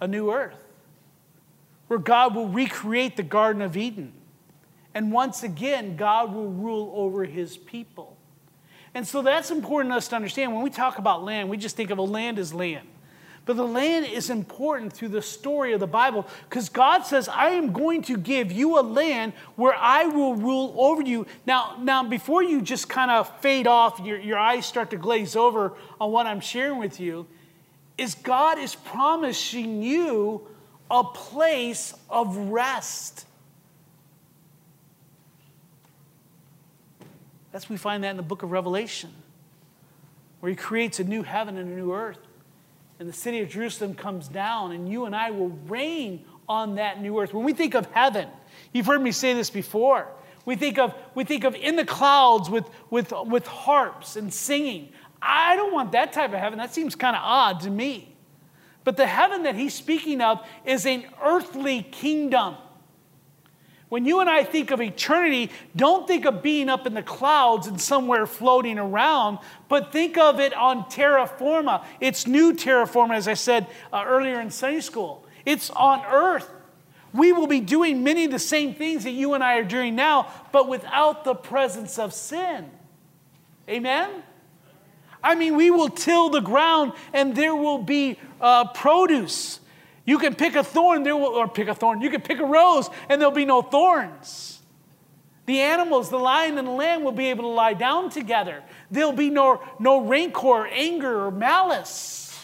[0.00, 0.62] A new earth,
[1.86, 4.12] where God will recreate the Garden of Eden.
[4.92, 8.16] And once again, God will rule over his people.
[8.92, 10.52] And so that's important to us to understand.
[10.52, 12.88] When we talk about land, we just think of a land as land.
[13.46, 17.50] But the land is important through the story of the Bible because God says, I
[17.50, 21.26] am going to give you a land where I will rule over you.
[21.46, 25.36] Now, now before you just kind of fade off, your, your eyes start to glaze
[25.36, 27.26] over on what I'm sharing with you,
[27.98, 30.46] is God is promising you
[30.90, 33.26] a place of rest.
[37.52, 39.10] That's we find that in the book of Revelation,
[40.40, 42.18] where he creates a new heaven and a new earth
[42.98, 47.00] and the city of Jerusalem comes down, and you and I will reign on that
[47.00, 47.34] new earth.
[47.34, 48.28] When we think of heaven,
[48.72, 50.08] you've heard me say this before.
[50.44, 54.90] We think of, we think of in the clouds with, with, with harps and singing.
[55.20, 56.58] I don't want that type of heaven.
[56.58, 58.14] That seems kind of odd to me.
[58.84, 62.56] But the heaven that he's speaking of is an earthly kingdom.
[63.94, 67.68] When you and I think of eternity, don't think of being up in the clouds
[67.68, 71.86] and somewhere floating around, but think of it on terra firma.
[72.00, 75.24] It's new terra firma, as I said uh, earlier in Sunday school.
[75.46, 76.50] It's on earth.
[77.12, 79.94] We will be doing many of the same things that you and I are doing
[79.94, 82.72] now, but without the presence of sin.
[83.68, 84.10] Amen?
[85.22, 89.60] I mean, we will till the ground and there will be uh, produce.
[90.04, 92.00] You can pick a thorn, there will, or pick a thorn.
[92.00, 94.60] You can pick a rose, and there'll be no thorns.
[95.46, 98.62] The animals, the lion and the lamb, will be able to lie down together.
[98.90, 102.38] There'll be no, no rancor, anger, or malice.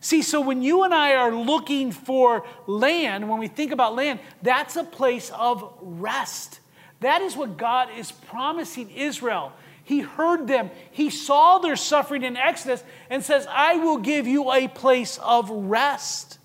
[0.00, 4.18] See, so when you and I are looking for land, when we think about land,
[4.42, 6.60] that's a place of rest.
[7.00, 9.52] That is what God is promising Israel.
[9.84, 14.52] He heard them, He saw their suffering in Exodus, and says, I will give you
[14.52, 16.38] a place of rest.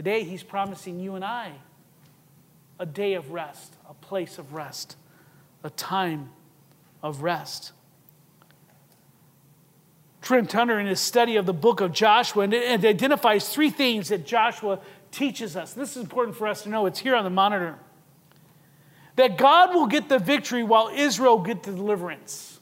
[0.00, 1.52] Today, He's promising you and I
[2.78, 4.96] a day of rest, a place of rest,
[5.62, 6.30] a time
[7.02, 7.72] of rest.
[10.22, 14.24] Trent Hunter, in his study of the book of Joshua, and identifies three things that
[14.24, 15.74] Joshua teaches us.
[15.74, 16.86] This is important for us to know.
[16.86, 17.78] It's here on the monitor.
[19.16, 22.58] That God will get the victory while Israel get the deliverance.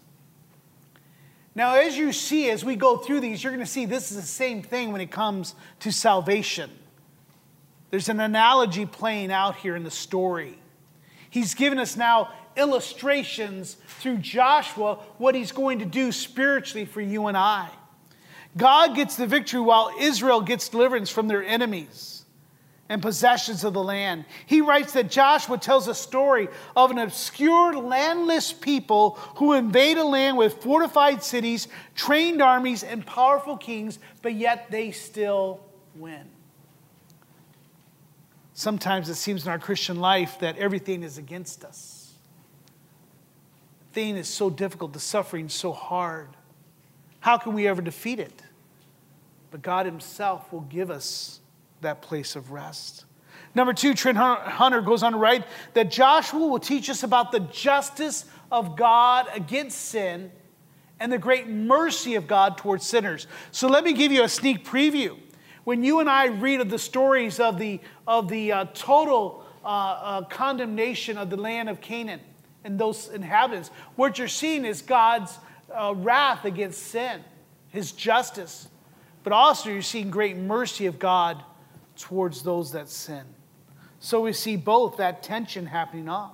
[1.55, 4.16] Now, as you see, as we go through these, you're going to see this is
[4.16, 6.72] the same thing when it comes to salvation.
[7.90, 10.59] There's an analogy playing out here in the story.
[11.31, 17.27] He's given us now illustrations through Joshua what he's going to do spiritually for you
[17.27, 17.70] and I.
[18.57, 22.24] God gets the victory while Israel gets deliverance from their enemies
[22.88, 24.24] and possessions of the land.
[24.46, 30.05] He writes that Joshua tells a story of an obscure landless people who invade a
[30.05, 35.61] land with fortified cities, trained armies, and powerful kings, but yet they still
[35.94, 36.24] win.
[38.59, 42.12] Sometimes it seems in our Christian life that everything is against us.
[43.79, 46.27] The thing is so difficult, the suffering so hard.
[47.21, 48.42] How can we ever defeat it?
[49.53, 51.38] But God Himself will give us
[51.83, 53.05] that place of rest.
[53.55, 55.44] Number two, Trent Hunter goes on to write
[55.75, 60.33] that Joshua will teach us about the justice of God against sin
[60.99, 63.29] and the great mercy of God towards sinners.
[63.53, 65.16] So let me give you a sneak preview.
[65.68, 69.66] When you and I read of the stories of the, of the uh, total uh,
[69.68, 72.20] uh, condemnation of the land of Canaan
[72.64, 75.38] and those inhabitants, what you're seeing is God's
[75.70, 77.22] uh, wrath against sin,
[77.68, 78.68] his justice.
[79.22, 81.45] But also, you're seeing great mercy of God
[81.99, 83.24] towards those that sin.
[84.01, 86.30] So we see both that tension happening on.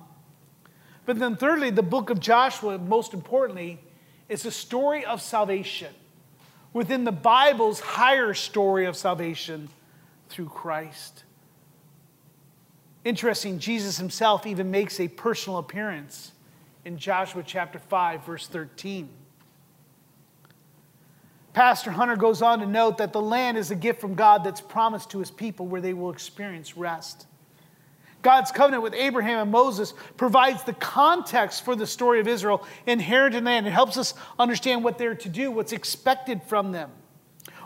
[1.05, 3.81] But then, thirdly, the book of Joshua, most importantly,
[4.29, 5.93] is a story of salvation
[6.75, 9.69] within the Bible's higher story of salvation
[10.27, 11.23] through Christ.
[13.05, 16.33] Interesting, Jesus himself even makes a personal appearance
[16.83, 19.07] in Joshua chapter 5, verse 13.
[21.53, 24.59] Pastor Hunter goes on to note that the land is a gift from God that's
[24.59, 27.25] promised to his people where they will experience rest.
[28.25, 33.43] God's covenant with Abraham and Moses provides the context for the story of Israel inheriting
[33.43, 33.67] land.
[33.67, 36.89] It helps us understand what they're to do, what's expected from them.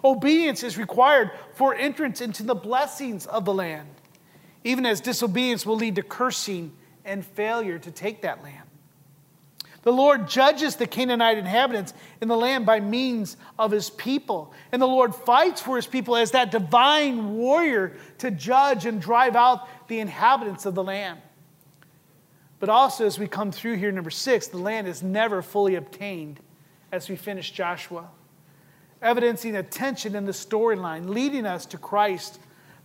[0.04, 3.88] Obedience is required for entrance into the blessings of the land,
[4.66, 8.59] even as disobedience will lead to cursing and failure to take that land.
[9.82, 14.54] The Lord judges the Canaanite inhabitants in the land by means of his people.
[14.72, 19.36] And the Lord fights for his people as that divine warrior to judge and drive
[19.36, 21.20] out the inhabitants of the land.
[22.60, 26.42] But also, as we come through here, number six, the land is never fully obtained
[26.92, 28.10] as we finish Joshua,
[29.02, 32.40] evidencing a tension in the storyline, leading us to Christ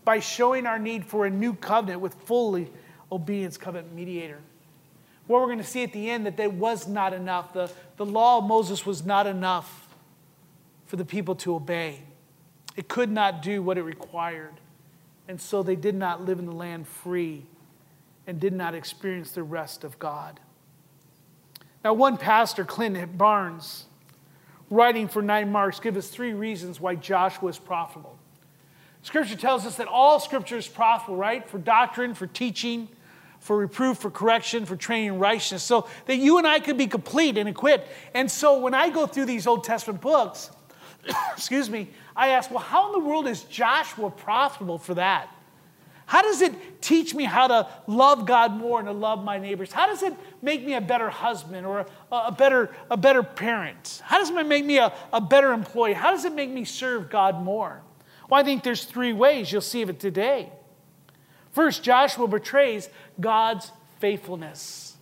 [0.04, 2.70] by showing our need for a new covenant with fully
[3.10, 4.38] obedience covenant mediator
[5.26, 7.52] what we're going to see at the end that there was not enough.
[7.52, 9.88] The, the law of Moses was not enough
[10.86, 12.00] for the people to obey.
[12.76, 14.54] It could not do what it required.
[15.28, 17.46] And so they did not live in the land free
[18.26, 20.40] and did not experience the rest of God.
[21.82, 23.84] Now, one pastor, Clint Barnes,
[24.70, 28.18] writing for Nine Marks, gives us three reasons why Joshua is profitable.
[29.02, 31.46] Scripture tells us that all scripture is profitable, right?
[31.46, 32.88] For doctrine, for teaching,
[33.44, 36.86] for reproof, for correction, for training in righteousness, so that you and I could be
[36.86, 37.86] complete and equipped.
[38.14, 40.50] And so when I go through these Old Testament books,
[41.36, 45.28] excuse me, I ask, well, how in the world is Joshua profitable for that?
[46.06, 49.70] How does it teach me how to love God more and to love my neighbors?
[49.70, 54.00] How does it make me a better husband or a, a better, a better parent?
[54.02, 55.92] How does it make me a, a better employee?
[55.92, 57.82] How does it make me serve God more?
[58.30, 59.52] Well, I think there's three ways.
[59.52, 60.50] You'll see of it today.
[61.54, 62.88] First, Joshua betrays
[63.20, 64.96] God's faithfulness.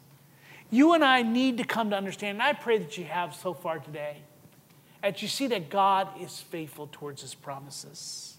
[0.70, 3.54] You and I need to come to understand, and I pray that you have so
[3.54, 4.18] far today,
[5.02, 8.36] that you see that God is faithful towards his promises.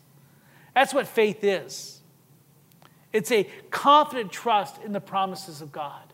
[0.76, 2.02] That's what faith is.
[3.12, 6.14] It's a confident trust in the promises of God,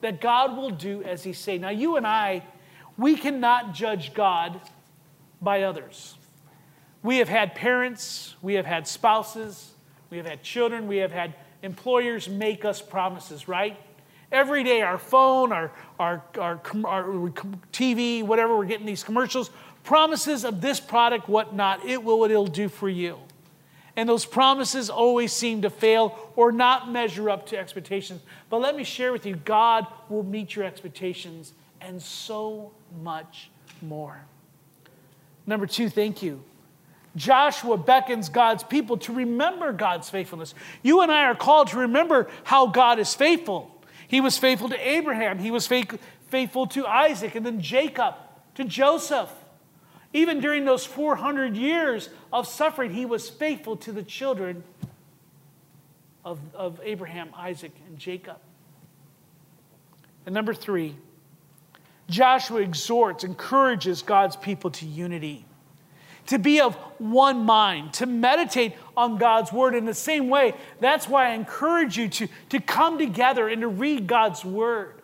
[0.00, 1.58] that God will do as he say.
[1.58, 2.44] Now, you and I,
[2.96, 4.58] we cannot judge God
[5.42, 6.14] by others.
[7.02, 9.74] We have had parents, we have had spouses,
[10.10, 13.78] we have had children, we have had employers make us promises, right?
[14.32, 17.04] Every day, our phone, our, our, our, our
[17.72, 19.50] TV, whatever, we're getting these commercials,
[19.84, 23.18] promises of this product, whatnot, it will what it'll do for you.
[23.94, 28.20] And those promises always seem to fail or not measure up to expectations.
[28.50, 33.50] But let me share with you God will meet your expectations and so much
[33.80, 34.20] more.
[35.46, 36.42] Number two, thank you.
[37.16, 40.54] Joshua beckons God's people to remember God's faithfulness.
[40.82, 43.70] You and I are called to remember how God is faithful.
[44.06, 48.14] He was faithful to Abraham, he was faithful to Isaac, and then Jacob,
[48.54, 49.30] to Joseph.
[50.12, 54.62] Even during those 400 years of suffering, he was faithful to the children
[56.24, 58.38] of, of Abraham, Isaac, and Jacob.
[60.24, 60.96] And number three,
[62.08, 65.45] Joshua exhorts, encourages God's people to unity
[66.26, 70.54] to be of one mind, to meditate on God's word in the same way.
[70.80, 75.02] That's why I encourage you to, to come together and to read God's word.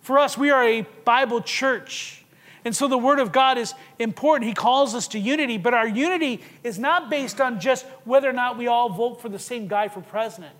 [0.00, 2.24] For us, we are a Bible church.
[2.64, 4.48] And so the word of God is important.
[4.48, 8.34] He calls us to unity, but our unity is not based on just whether or
[8.34, 10.54] not we all vote for the same guy for president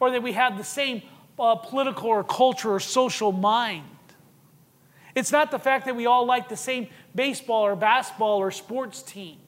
[0.00, 1.02] or that we have the same
[1.38, 3.84] uh, political or culture or social mind.
[5.14, 9.02] It's not the fact that we all like the same baseball or basketball or sports
[9.02, 9.38] team.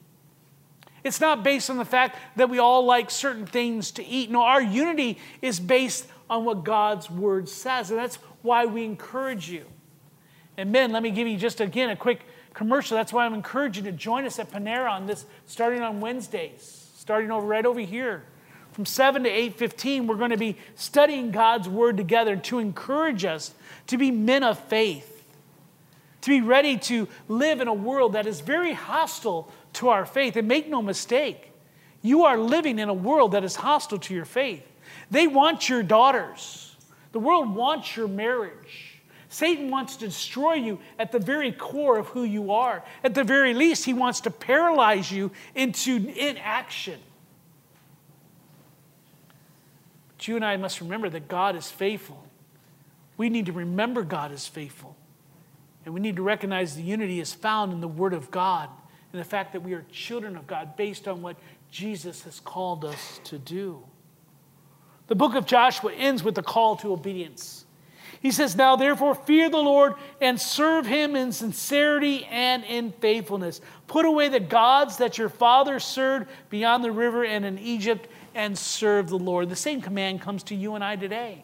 [1.03, 4.29] It's not based on the fact that we all like certain things to eat.
[4.29, 7.89] No, our unity is based on what God's word says.
[7.89, 9.65] And that's why we encourage you.
[10.57, 12.21] And men, let me give you just again a quick
[12.53, 12.97] commercial.
[12.97, 16.89] That's why I'm encouraging you to join us at Panera on this starting on Wednesdays,
[16.95, 18.23] starting over right over here.
[18.71, 23.53] From 7 to 8:15, we're going to be studying God's word together to encourage us
[23.87, 25.10] to be men of faith
[26.21, 30.35] to be ready to live in a world that is very hostile to our faith.
[30.35, 31.51] And make no mistake,
[32.01, 34.65] you are living in a world that is hostile to your faith.
[35.09, 36.75] They want your daughters,
[37.11, 38.87] the world wants your marriage.
[39.31, 42.83] Satan wants to destroy you at the very core of who you are.
[43.01, 46.99] At the very least, he wants to paralyze you into inaction.
[50.17, 52.21] But you and I must remember that God is faithful.
[53.15, 54.97] We need to remember God is faithful.
[55.85, 58.69] And we need to recognize the unity is found in the Word of God
[59.11, 61.37] and the fact that we are children of God based on what
[61.71, 63.83] Jesus has called us to do.
[65.07, 67.65] The book of Joshua ends with the call to obedience.
[68.21, 73.61] He says, Now therefore fear the Lord and serve him in sincerity and in faithfulness.
[73.87, 78.57] Put away the gods that your fathers served beyond the river and in Egypt and
[78.57, 79.49] serve the Lord.
[79.49, 81.43] The same command comes to you and I today.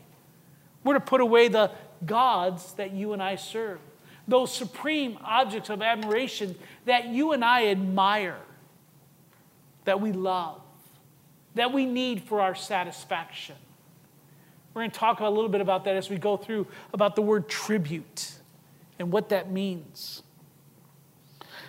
[0.84, 1.72] We're to put away the
[2.06, 3.80] gods that you and I serve,
[4.28, 6.56] those supreme objects of admiration
[6.86, 8.40] that you and I admire,
[9.86, 10.62] that we love,
[11.56, 13.56] that we need for our satisfaction.
[14.74, 17.22] We're going to talk a little bit about that as we go through about the
[17.22, 18.34] word tribute
[19.00, 20.22] and what that means.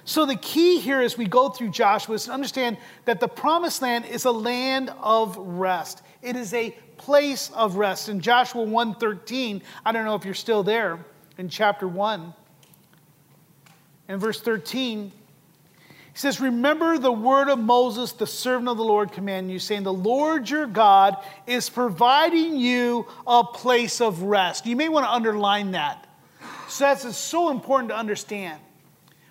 [0.04, 3.82] So, the key here as we go through Joshua is to understand that the promised
[3.82, 6.02] land is a land of rest.
[6.22, 8.08] It is a place of rest.
[8.08, 10.98] In Joshua 1:13, I don't know if you're still there,
[11.36, 12.34] in chapter 1,
[14.08, 15.12] in verse 13,
[16.18, 19.84] he says, Remember the word of Moses, the servant of the Lord, commanding you, saying,
[19.84, 24.66] The Lord your God is providing you a place of rest.
[24.66, 26.06] You may want to underline that.
[26.68, 28.60] So that's so important to understand.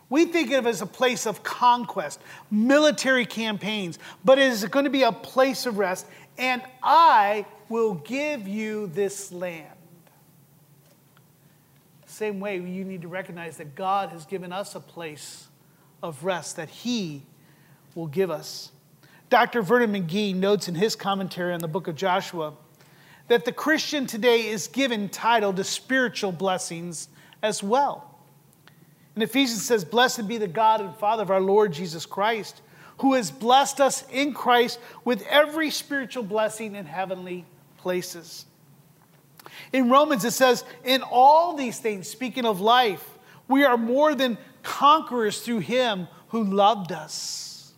[0.10, 4.86] We think of it as a place of conquest, military campaigns, but it is going
[4.86, 6.06] to be a place of rest,
[6.38, 9.77] and I will give you this land.
[12.18, 15.50] Same way, you need to recognize that God has given us a place
[16.02, 17.22] of rest that He
[17.94, 18.72] will give us.
[19.30, 19.62] Dr.
[19.62, 22.56] Vernon McGee notes in his commentary on the book of Joshua
[23.28, 27.08] that the Christian today is given title to spiritual blessings
[27.44, 28.18] as well.
[29.16, 32.64] In Ephesians says, Blessed be the God and Father of our Lord Jesus Christ,
[32.98, 37.46] who has blessed us in Christ with every spiritual blessing in heavenly
[37.78, 38.48] places.
[39.74, 44.38] In Romans, it says, In all these things, speaking of life, we are more than
[44.64, 47.74] conquerors through him who loved us.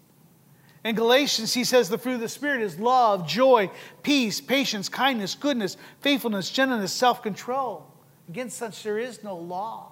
[0.83, 3.69] In Galatians, he says the fruit of the Spirit is love, joy,
[4.01, 7.85] peace, patience, kindness, goodness, faithfulness, gentleness, self control.
[8.29, 9.91] Against such there is no law.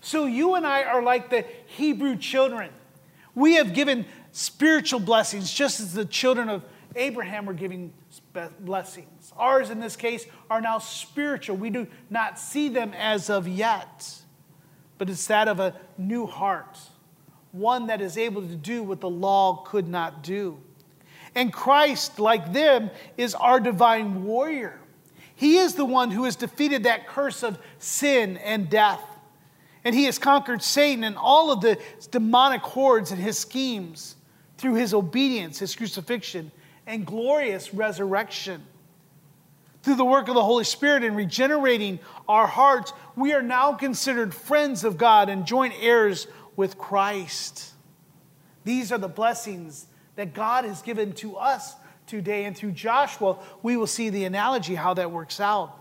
[0.00, 2.70] So you and I are like the Hebrew children.
[3.34, 6.62] We have given spiritual blessings just as the children of
[6.96, 7.92] Abraham were giving
[8.60, 9.32] blessings.
[9.36, 11.56] Ours, in this case, are now spiritual.
[11.56, 14.22] We do not see them as of yet
[15.02, 16.78] but it's that of a new heart,
[17.50, 20.56] one that is able to do what the law could not do.
[21.34, 24.78] And Christ, like them, is our divine warrior.
[25.34, 29.02] He is the one who has defeated that curse of sin and death.
[29.82, 31.80] And he has conquered Satan and all of the
[32.12, 34.14] demonic hordes and his schemes
[34.56, 36.52] through his obedience, his crucifixion,
[36.92, 38.62] and glorious resurrection.
[39.82, 44.34] Through the work of the Holy Spirit in regenerating our hearts, we are now considered
[44.34, 47.72] friends of God and joint heirs with Christ.
[48.64, 49.86] These are the blessings
[50.16, 51.74] that God has given to us
[52.06, 52.44] today.
[52.44, 55.74] And through Joshua, we will see the analogy how that works out.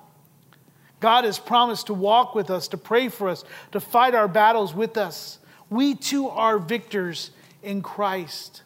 [1.02, 3.44] God has promised to walk with us, to pray for us,
[3.74, 5.40] to fight our battles with us.
[5.70, 7.32] We too are victors
[7.62, 8.64] in Christ.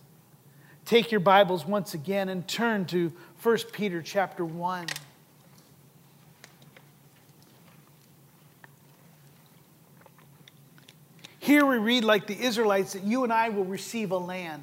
[0.86, 3.12] Take your Bibles once again and turn to
[3.42, 4.86] 1 Peter chapter 1.
[11.40, 14.62] Here we read, like the Israelites, that you and I will receive a land,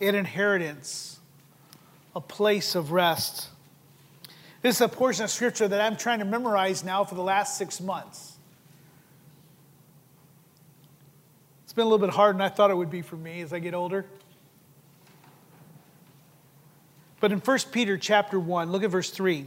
[0.00, 1.20] an inheritance,
[2.16, 3.48] a place of rest.
[4.62, 7.56] This is a portion of scripture that I'm trying to memorize now for the last
[7.56, 8.36] six months.
[11.62, 13.52] It's been a little bit harder than I thought it would be for me as
[13.52, 14.04] I get older.
[17.20, 19.46] But in 1 Peter chapter 1, look at verse 3.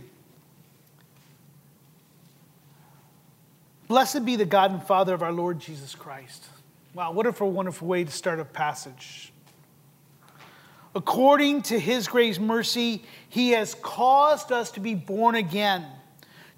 [3.87, 6.45] Blessed be the God and Father of our Lord Jesus Christ.
[6.93, 9.31] Wow, what a wonderful way to start a passage.
[10.93, 15.85] According to his great mercy, he has caused us to be born again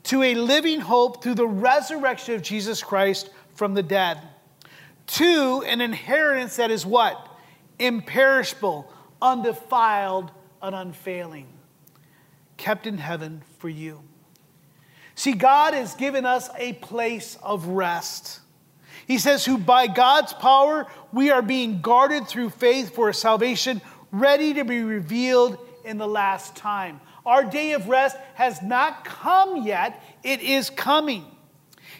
[0.03, 4.19] to a living hope through the resurrection of Jesus Christ from the dead,
[5.07, 7.29] to an inheritance that is what?
[7.79, 8.91] Imperishable,
[9.21, 10.31] undefiled,
[10.63, 11.47] and unfailing,
[12.57, 14.01] kept in heaven for you.
[15.13, 18.39] See, God has given us a place of rest.
[19.05, 24.53] He says, Who by God's power we are being guarded through faith for salvation ready
[24.53, 27.01] to be revealed in the last time.
[27.25, 31.25] Our day of rest has not come yet, it is coming.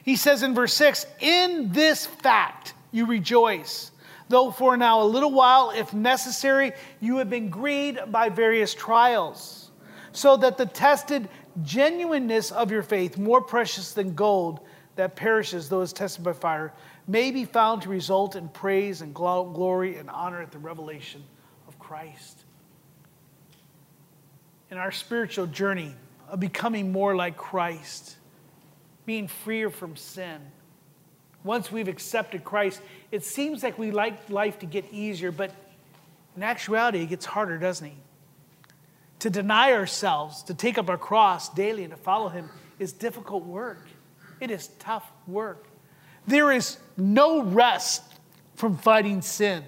[0.04, 3.92] He says in verse 6 In this fact you rejoice,
[4.30, 9.72] though for now a little while, if necessary, you have been grieved by various trials,
[10.12, 11.30] so that the tested
[11.62, 14.60] genuineness of your faith, more precious than gold
[14.96, 16.74] that perishes though it's tested by fire,
[17.08, 21.24] may be found to result in praise and glory and honor at the revelation
[21.68, 22.44] of Christ.
[24.70, 25.94] In our spiritual journey
[26.30, 28.18] of becoming more like Christ,
[29.06, 30.40] being freer from sin.
[31.44, 32.82] Once we've accepted Christ,
[33.12, 35.52] it seems like we like life to get easier, but
[36.36, 37.94] in actuality, it gets harder, doesn't it?
[39.20, 43.46] To deny ourselves, to take up our cross daily, and to follow Him is difficult
[43.46, 43.88] work.
[44.40, 45.68] It is tough work.
[46.28, 48.04] There is no rest
[48.56, 49.64] from fighting sin.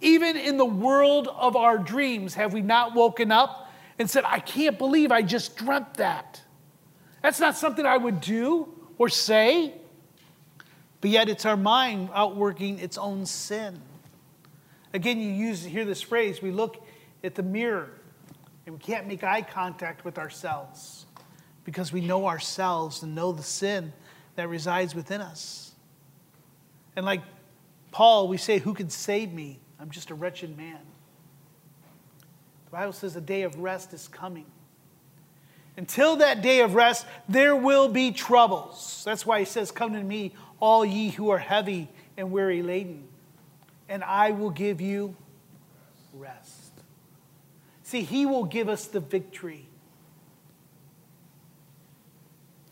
[0.00, 4.40] Even in the world of our dreams, have we not woken up and said, I
[4.40, 6.40] can't believe I just dreamt that?
[7.22, 8.68] That's not something I would do
[8.98, 9.72] or say.
[11.06, 13.80] But yet it's our mind outworking its own sin.
[14.92, 16.84] Again, you use hear this phrase, we look
[17.22, 17.90] at the mirror
[18.66, 21.06] and we can't make eye contact with ourselves
[21.62, 23.92] because we know ourselves and know the sin
[24.34, 25.76] that resides within us.
[26.96, 27.22] And like
[27.92, 29.60] Paul, we say, Who can save me?
[29.78, 30.80] I'm just a wretched man.
[32.64, 34.46] The Bible says a day of rest is coming.
[35.76, 39.02] Until that day of rest, there will be troubles.
[39.04, 43.08] That's why he says, Come to me, all ye who are heavy and weary laden,
[43.88, 45.16] and I will give you
[46.14, 46.72] rest.
[47.82, 49.68] See, he will give us the victory.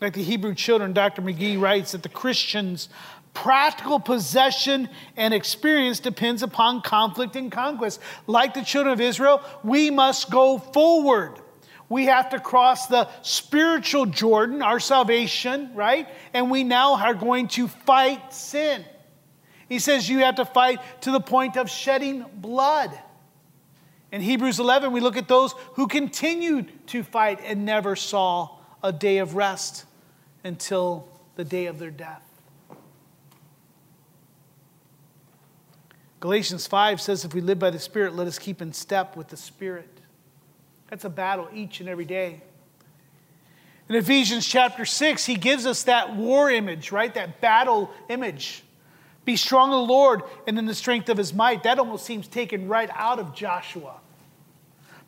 [0.01, 1.23] Like the Hebrew children, Dr.
[1.23, 2.89] McGee writes that the Christian's
[3.33, 8.01] practical possession and experience depends upon conflict and conquest.
[8.27, 11.41] Like the children of Israel, we must go forward.
[11.95, 16.09] We have to cross the spiritual Jordan, our salvation, right?
[16.33, 18.85] And we now are going to fight sin.
[19.69, 22.91] He says you have to fight to the point of shedding blood.
[24.11, 28.91] In Hebrews 11, we look at those who continued to fight and never saw a
[28.91, 29.85] day of rest
[30.43, 32.25] until the day of their death.
[36.19, 39.29] Galatians 5 says, If we live by the Spirit, let us keep in step with
[39.29, 40.01] the Spirit.
[40.91, 42.41] That's a battle each and every day.
[43.89, 47.13] In Ephesians chapter 6, he gives us that war image, right?
[47.15, 48.63] That battle image.
[49.25, 51.63] Be strong in the Lord and in the strength of his might.
[51.63, 54.01] That almost seems taken right out of Joshua.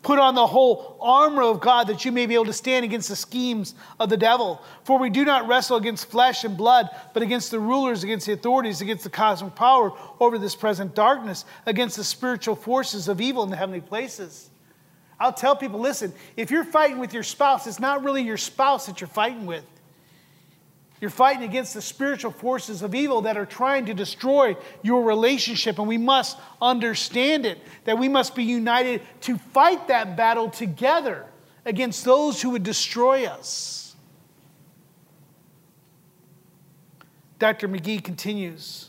[0.02, 3.08] Put on the whole armor of God that you may be able to stand against
[3.08, 4.62] the schemes of the devil.
[4.84, 8.32] For we do not wrestle against flesh and blood, but against the rulers, against the
[8.32, 13.42] authorities, against the cosmic power over this present darkness, against the spiritual forces of evil
[13.42, 14.50] in the heavenly places.
[15.18, 18.86] I'll tell people listen, if you're fighting with your spouse, it's not really your spouse
[18.86, 19.64] that you're fighting with.
[21.00, 25.78] You're fighting against the spiritual forces of evil that are trying to destroy your relationship,
[25.78, 31.26] and we must understand it that we must be united to fight that battle together
[31.66, 33.94] against those who would destroy us.
[37.38, 37.68] Dr.
[37.68, 38.88] McGee continues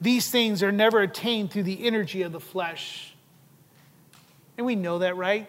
[0.00, 3.13] These things are never attained through the energy of the flesh.
[4.56, 5.48] And we know that, right?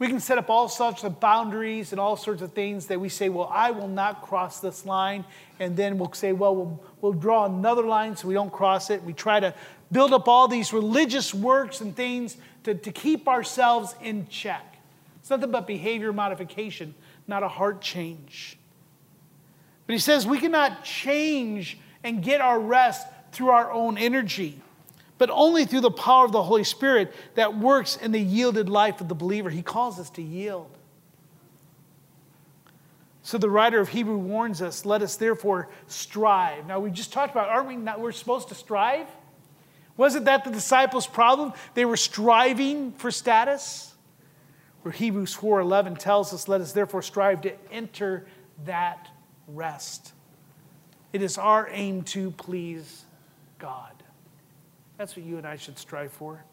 [0.00, 3.10] We can set up all sorts of boundaries and all sorts of things that we
[3.10, 5.26] say, well, I will not cross this line.
[5.58, 9.02] And then we'll say, well, we'll, we'll draw another line so we don't cross it.
[9.02, 9.54] We try to
[9.92, 14.78] build up all these religious works and things to, to keep ourselves in check.
[15.18, 16.94] It's nothing but behavior modification,
[17.28, 18.56] not a heart change.
[19.86, 24.62] But he says we cannot change and get our rest through our own energy
[25.20, 29.02] but only through the power of the Holy Spirit that works in the yielded life
[29.02, 29.50] of the believer.
[29.50, 30.74] He calls us to yield.
[33.20, 36.66] So the writer of Hebrew warns us, let us therefore strive.
[36.66, 39.08] Now we just talked about, aren't we not, we're supposed to strive?
[39.98, 41.52] Wasn't that the disciples' problem?
[41.74, 43.94] They were striving for status.
[44.80, 48.26] Where Hebrews 4:11 tells us, let us therefore strive to enter
[48.64, 49.10] that
[49.46, 50.14] rest.
[51.12, 53.04] It is our aim to please
[53.58, 53.99] God.
[55.00, 56.44] That's what you and I should strive for.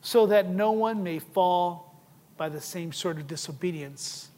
[0.00, 1.94] So that no one may fall
[2.38, 4.30] by the same sort of disobedience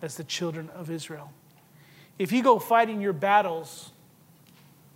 [0.00, 1.30] as the children of Israel.
[2.18, 3.92] If you go fighting your battles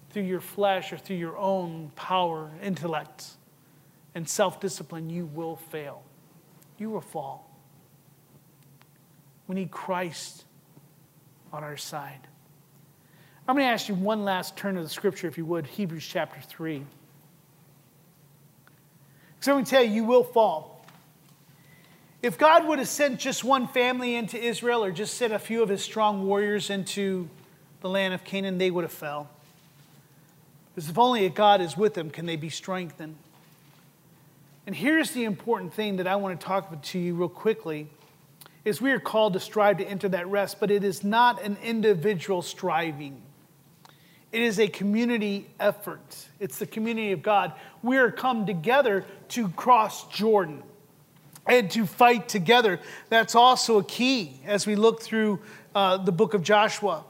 [0.09, 3.27] through your flesh or through your own power, intellect,
[4.15, 6.03] and self discipline, you will fail.
[6.79, 7.55] You will fall.
[9.49, 10.47] We need Christ
[11.53, 12.27] on our side.
[13.47, 16.07] I'm going to ask you one last turn of the scripture, if you would, Hebrews
[16.07, 16.87] chapter 3.
[19.43, 20.87] So I'm going to tell you, you will fall.
[22.23, 25.65] If God would have sent just one family into Israel or just sent a few
[25.65, 27.29] of his strong warriors into
[27.81, 29.29] the land of Canaan, they would have fell.
[30.73, 33.17] Because if only God is with them, can they be strengthened?
[34.65, 37.89] And here's the important thing that I want to talk to you real quickly
[38.65, 41.57] is we are called to strive to enter that rest, but it is not an
[41.65, 43.21] individual striving.
[44.33, 46.29] It is a community effort.
[46.41, 47.53] It's the community of God.
[47.83, 50.63] We are come together to cross Jordan.
[51.45, 52.79] and to fight together.
[53.09, 55.41] That's also a key as we look through
[55.75, 57.05] uh, the book of Joshua.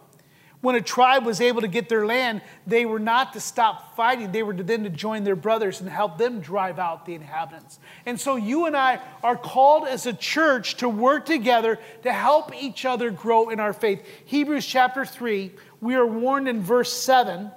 [0.62, 4.31] When a tribe was able to get their land, they were not to stop fighting.
[4.31, 7.81] They were to then to join their brothers and help them drive out the inhabitants.
[8.07, 12.55] And so you and I are called as a church to work together to help
[12.55, 14.07] each other grow in our faith.
[14.25, 15.51] Hebrews chapter 3,
[15.83, 17.51] we are warned in verse 7.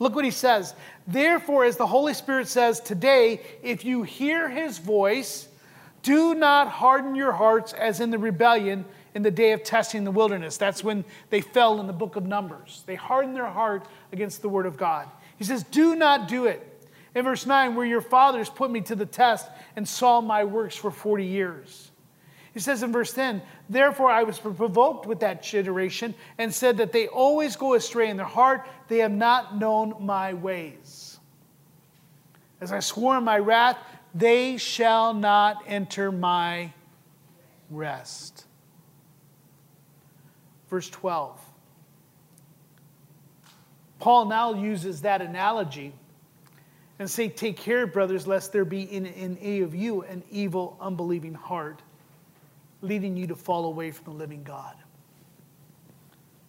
[0.00, 0.74] Look what he says.
[1.06, 5.48] Therefore, as the Holy Spirit says today, if you hear his voice,
[6.02, 10.04] do not harden your hearts as in the rebellion in the day of testing in
[10.04, 10.56] the wilderness.
[10.56, 12.82] That's when they fell in the book of Numbers.
[12.86, 15.08] They hardened their heart against the word of God.
[15.38, 16.66] He says, Do not do it.
[17.14, 20.76] In verse 9, where your fathers put me to the test and saw my works
[20.76, 21.89] for 40 years.
[22.52, 26.92] He says in verse 10, Therefore I was provoked with that generation and said that
[26.92, 31.18] they always go astray in their heart, they have not known my ways.
[32.60, 33.78] As I swore in my wrath,
[34.14, 36.72] they shall not enter my
[37.70, 38.44] rest.
[40.68, 41.38] Verse 12.
[44.00, 45.92] Paul now uses that analogy
[46.98, 50.76] and say, Take care, brothers, lest there be in, in any of you an evil,
[50.80, 51.82] unbelieving heart,
[52.82, 54.74] leading you to fall away from the living God.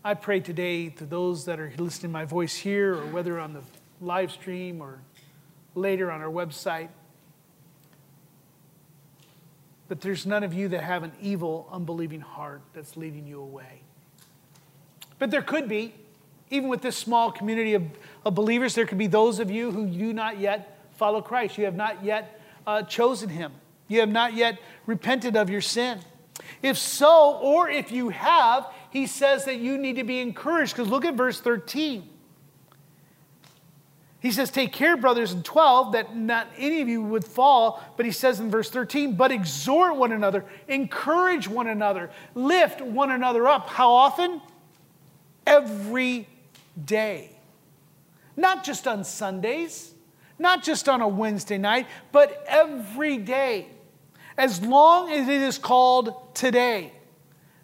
[0.03, 3.53] I pray today to those that are listening to my voice here, or whether on
[3.53, 3.61] the
[3.99, 4.99] live stream or
[5.75, 6.89] later on our website,
[9.89, 13.82] that there's none of you that have an evil, unbelieving heart that's leading you away.
[15.19, 15.93] But there could be,
[16.49, 17.84] even with this small community of,
[18.25, 21.57] of believers, there could be those of you who do not yet follow Christ.
[21.57, 23.51] You have not yet uh, chosen Him,
[23.88, 24.57] you have not yet
[24.88, 25.99] repented of your sin.
[26.61, 30.73] If so, or if you have, he says that you need to be encouraged.
[30.73, 32.07] Because look at verse 13.
[34.21, 37.83] He says, Take care, brothers, in 12, that not any of you would fall.
[37.97, 43.09] But he says in verse 13, But exhort one another, encourage one another, lift one
[43.09, 43.67] another up.
[43.67, 44.39] How often?
[45.47, 46.27] Every
[46.85, 47.35] day.
[48.37, 49.93] Not just on Sundays,
[50.37, 53.67] not just on a Wednesday night, but every day.
[54.38, 56.93] As long as it is called today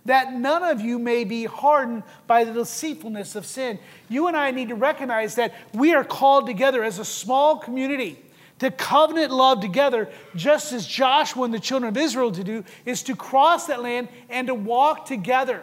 [0.08, 3.78] that none of you may be hardened by the deceitfulness of sin.
[4.08, 8.18] You and I need to recognize that we are called together as a small community
[8.60, 13.04] to covenant love together, just as Joshua and the children of Israel to do, is
[13.04, 15.62] to cross that land and to walk together.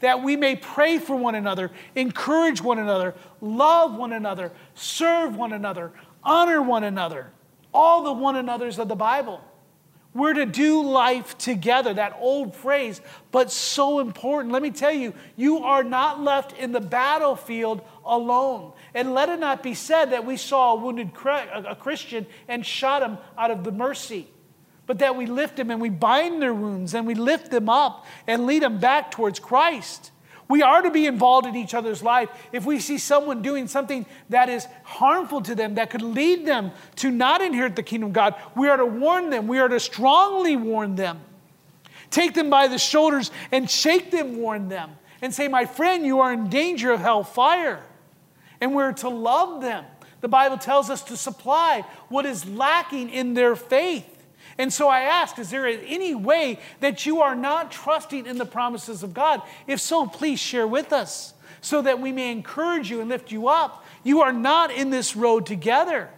[0.00, 5.52] That we may pray for one another, encourage one another, love one another, serve one
[5.52, 5.92] another,
[6.22, 7.30] honor one another.
[7.72, 9.40] All the one another's of the Bible.
[10.14, 13.00] We're to do life together, that old phrase,
[13.32, 14.52] but so important.
[14.52, 18.72] Let me tell you, you are not left in the battlefield alone.
[18.94, 23.02] And let it not be said that we saw a wounded a Christian and shot
[23.02, 24.28] him out of the mercy,
[24.86, 28.06] but that we lift him and we bind their wounds and we lift them up
[28.28, 30.12] and lead them back towards Christ.
[30.54, 32.28] We are to be involved in each other's life.
[32.52, 36.70] If we see someone doing something that is harmful to them, that could lead them
[36.98, 39.48] to not inherit the kingdom of God, we are to warn them.
[39.48, 41.20] We are to strongly warn them.
[42.08, 46.20] Take them by the shoulders and shake them, warn them, and say, My friend, you
[46.20, 47.82] are in danger of hellfire.
[48.60, 49.84] And we're to love them.
[50.20, 54.13] The Bible tells us to supply what is lacking in their faith.
[54.58, 58.46] And so I ask, is there any way that you are not trusting in the
[58.46, 59.42] promises of God?
[59.66, 63.48] If so, please share with us so that we may encourage you and lift you
[63.48, 63.84] up.
[64.04, 66.10] You are not in this road together.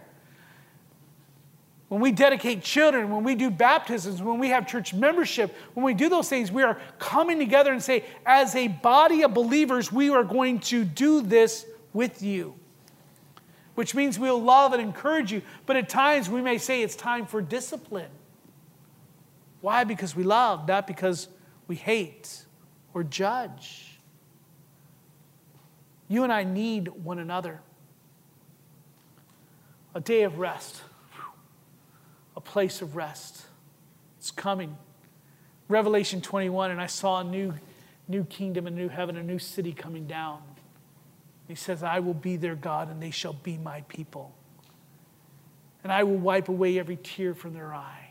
[1.87, 5.93] When we dedicate children, when we do baptisms, when we have church membership, when we
[5.93, 10.09] do those things, we are coming together and say, as a body of believers, we
[10.09, 12.55] are going to do this with you.
[13.75, 17.25] Which means we'll love and encourage you, but at times we may say it's time
[17.25, 18.09] for discipline.
[19.61, 19.83] Why?
[19.83, 21.27] Because we love, not because
[21.67, 22.45] we hate
[22.93, 23.99] or judge.
[26.07, 27.61] You and I need one another.
[29.93, 30.81] A day of rest,
[32.35, 33.45] a place of rest.
[34.19, 34.77] It's coming.
[35.67, 37.53] Revelation 21, and I saw a new,
[38.07, 40.41] new kingdom, a new heaven, a new city coming down.
[41.47, 44.33] He says, I will be their God, and they shall be my people.
[45.83, 48.06] And I will wipe away every tear from their eye.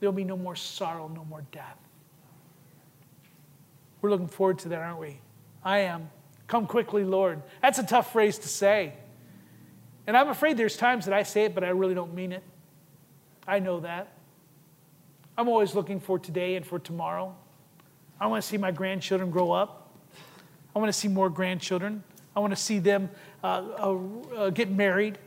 [0.00, 1.76] There'll be no more sorrow, no more death.
[4.00, 5.20] We're looking forward to that, aren't we?
[5.64, 6.10] I am.
[6.46, 7.42] Come quickly, Lord.
[7.60, 8.94] That's a tough phrase to say.
[10.06, 12.42] And I'm afraid there's times that I say it, but I really don't mean it.
[13.46, 14.12] I know that.
[15.36, 17.34] I'm always looking for today and for tomorrow.
[18.20, 19.90] I want to see my grandchildren grow up.
[20.74, 22.02] I want to see more grandchildren.
[22.34, 23.10] I want to see them
[23.42, 23.98] uh, uh,
[24.36, 25.18] uh, get married.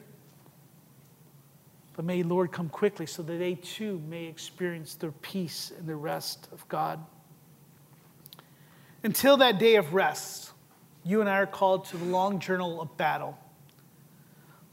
[2.01, 5.95] But may Lord come quickly so that they too may experience the peace and the
[5.95, 6.99] rest of God.
[9.03, 10.51] Until that day of rest,
[11.03, 13.37] you and I are called to the long journal of battle.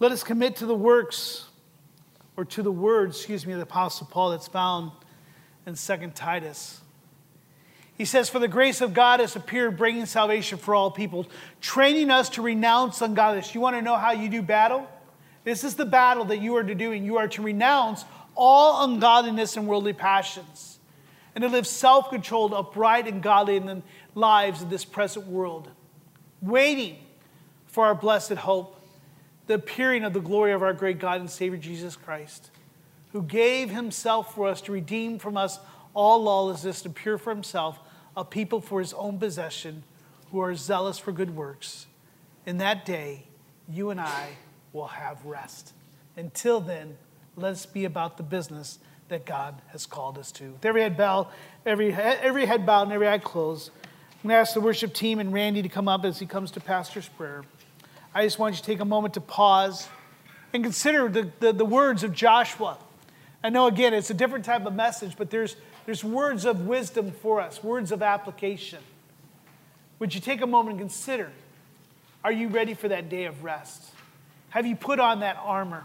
[0.01, 1.45] Let us commit to the works,
[2.35, 4.93] or to the words, excuse me, of the Apostle Paul that's found
[5.66, 6.81] in 2 Titus.
[7.99, 11.26] He says, For the grace of God has appeared, bringing salvation for all people,
[11.61, 13.55] training us to renounce ungodliness.
[13.55, 14.89] You want to know how you do battle?
[15.49, 18.84] This is the battle that you are to do, and you are to renounce all
[18.84, 20.78] ungodliness and worldly passions,
[21.34, 23.82] and to live self controlled, upright, and godly in the
[24.14, 25.70] lives of this present world,
[26.42, 26.99] waiting
[27.66, 28.78] for our blessed hope,
[29.46, 32.51] the appearing of the glory of our great God and Savior Jesus Christ,
[33.12, 35.61] who gave himself for us to redeem from us
[35.94, 37.78] all lawlessness and pure for himself
[38.14, 39.82] a people for his own possession
[40.30, 41.86] who are zealous for good works.
[42.44, 43.28] In that day,
[43.66, 44.36] you and I
[44.72, 45.72] will have rest.
[46.16, 46.96] Until then,
[47.36, 50.52] let's be about the business that God has called us to.
[50.52, 51.28] With every head bowed,
[51.64, 53.70] every, every head bowed and every eye closed,
[54.22, 56.50] I'm going to ask the worship team and Randy to come up as he comes
[56.52, 57.44] to pastor's prayer.
[58.14, 59.88] I just want you to take a moment to pause
[60.52, 62.78] and consider the, the, the words of Joshua.
[63.42, 65.56] I know, again, it's a different type of message, but there's,
[65.86, 68.80] there's words of wisdom for us, words of application.
[70.00, 71.30] Would you take a moment and consider
[72.24, 73.92] are you ready for that day of rest?
[74.51, 75.84] Have you put on that armor?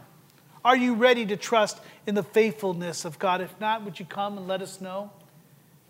[0.63, 3.41] Are you ready to trust in the faithfulness of God?
[3.41, 5.11] If not, would you come and let us know?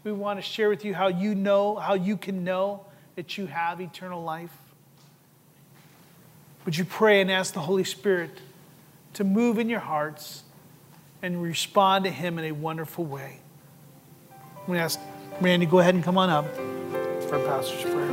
[0.03, 3.45] We want to share with you how you know, how you can know that you
[3.45, 4.51] have eternal life.
[6.65, 8.31] Would you pray and ask the Holy Spirit
[9.13, 10.43] to move in your hearts
[11.21, 13.39] and respond to Him in a wonderful way?
[14.31, 14.99] I'm going to ask
[15.41, 18.12] Randy, go ahead and come on up for a pastor's prayer.